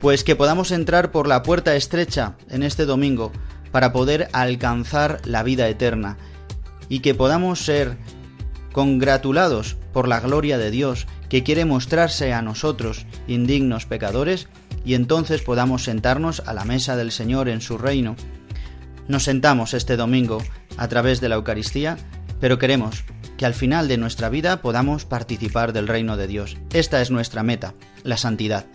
[0.00, 3.32] pues que podamos entrar por la puerta estrecha en este domingo
[3.70, 6.16] para poder alcanzar la vida eterna
[6.88, 7.96] y que podamos ser
[8.72, 14.48] congratulados por la gloria de Dios que quiere mostrarse a nosotros indignos pecadores
[14.84, 18.16] y entonces podamos sentarnos a la mesa del Señor en su reino.
[19.08, 20.42] Nos sentamos este domingo
[20.76, 21.98] a través de la Eucaristía,
[22.40, 23.04] pero queremos
[23.36, 26.56] que al final de nuestra vida podamos participar del reino de Dios.
[26.72, 27.74] Esta es nuestra meta,
[28.04, 28.66] la santidad.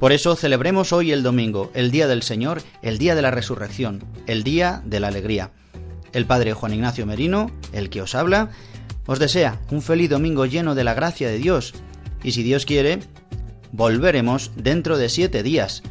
[0.00, 4.02] Por eso celebremos hoy el domingo, el día del Señor, el día de la resurrección,
[4.26, 5.50] el día de la alegría.
[6.14, 8.48] El Padre Juan Ignacio Merino, el que os habla,
[9.04, 11.74] os desea un feliz domingo lleno de la gracia de Dios
[12.24, 13.00] y si Dios quiere,
[13.72, 15.82] volveremos dentro de siete días,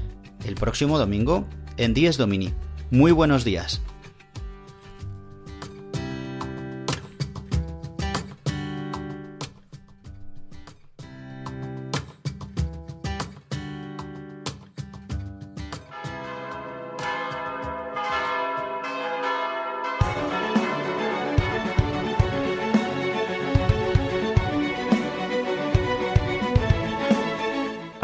[0.43, 1.47] el próximo domingo,
[1.77, 2.51] en Dies Domini.
[2.89, 3.79] Muy buenos días.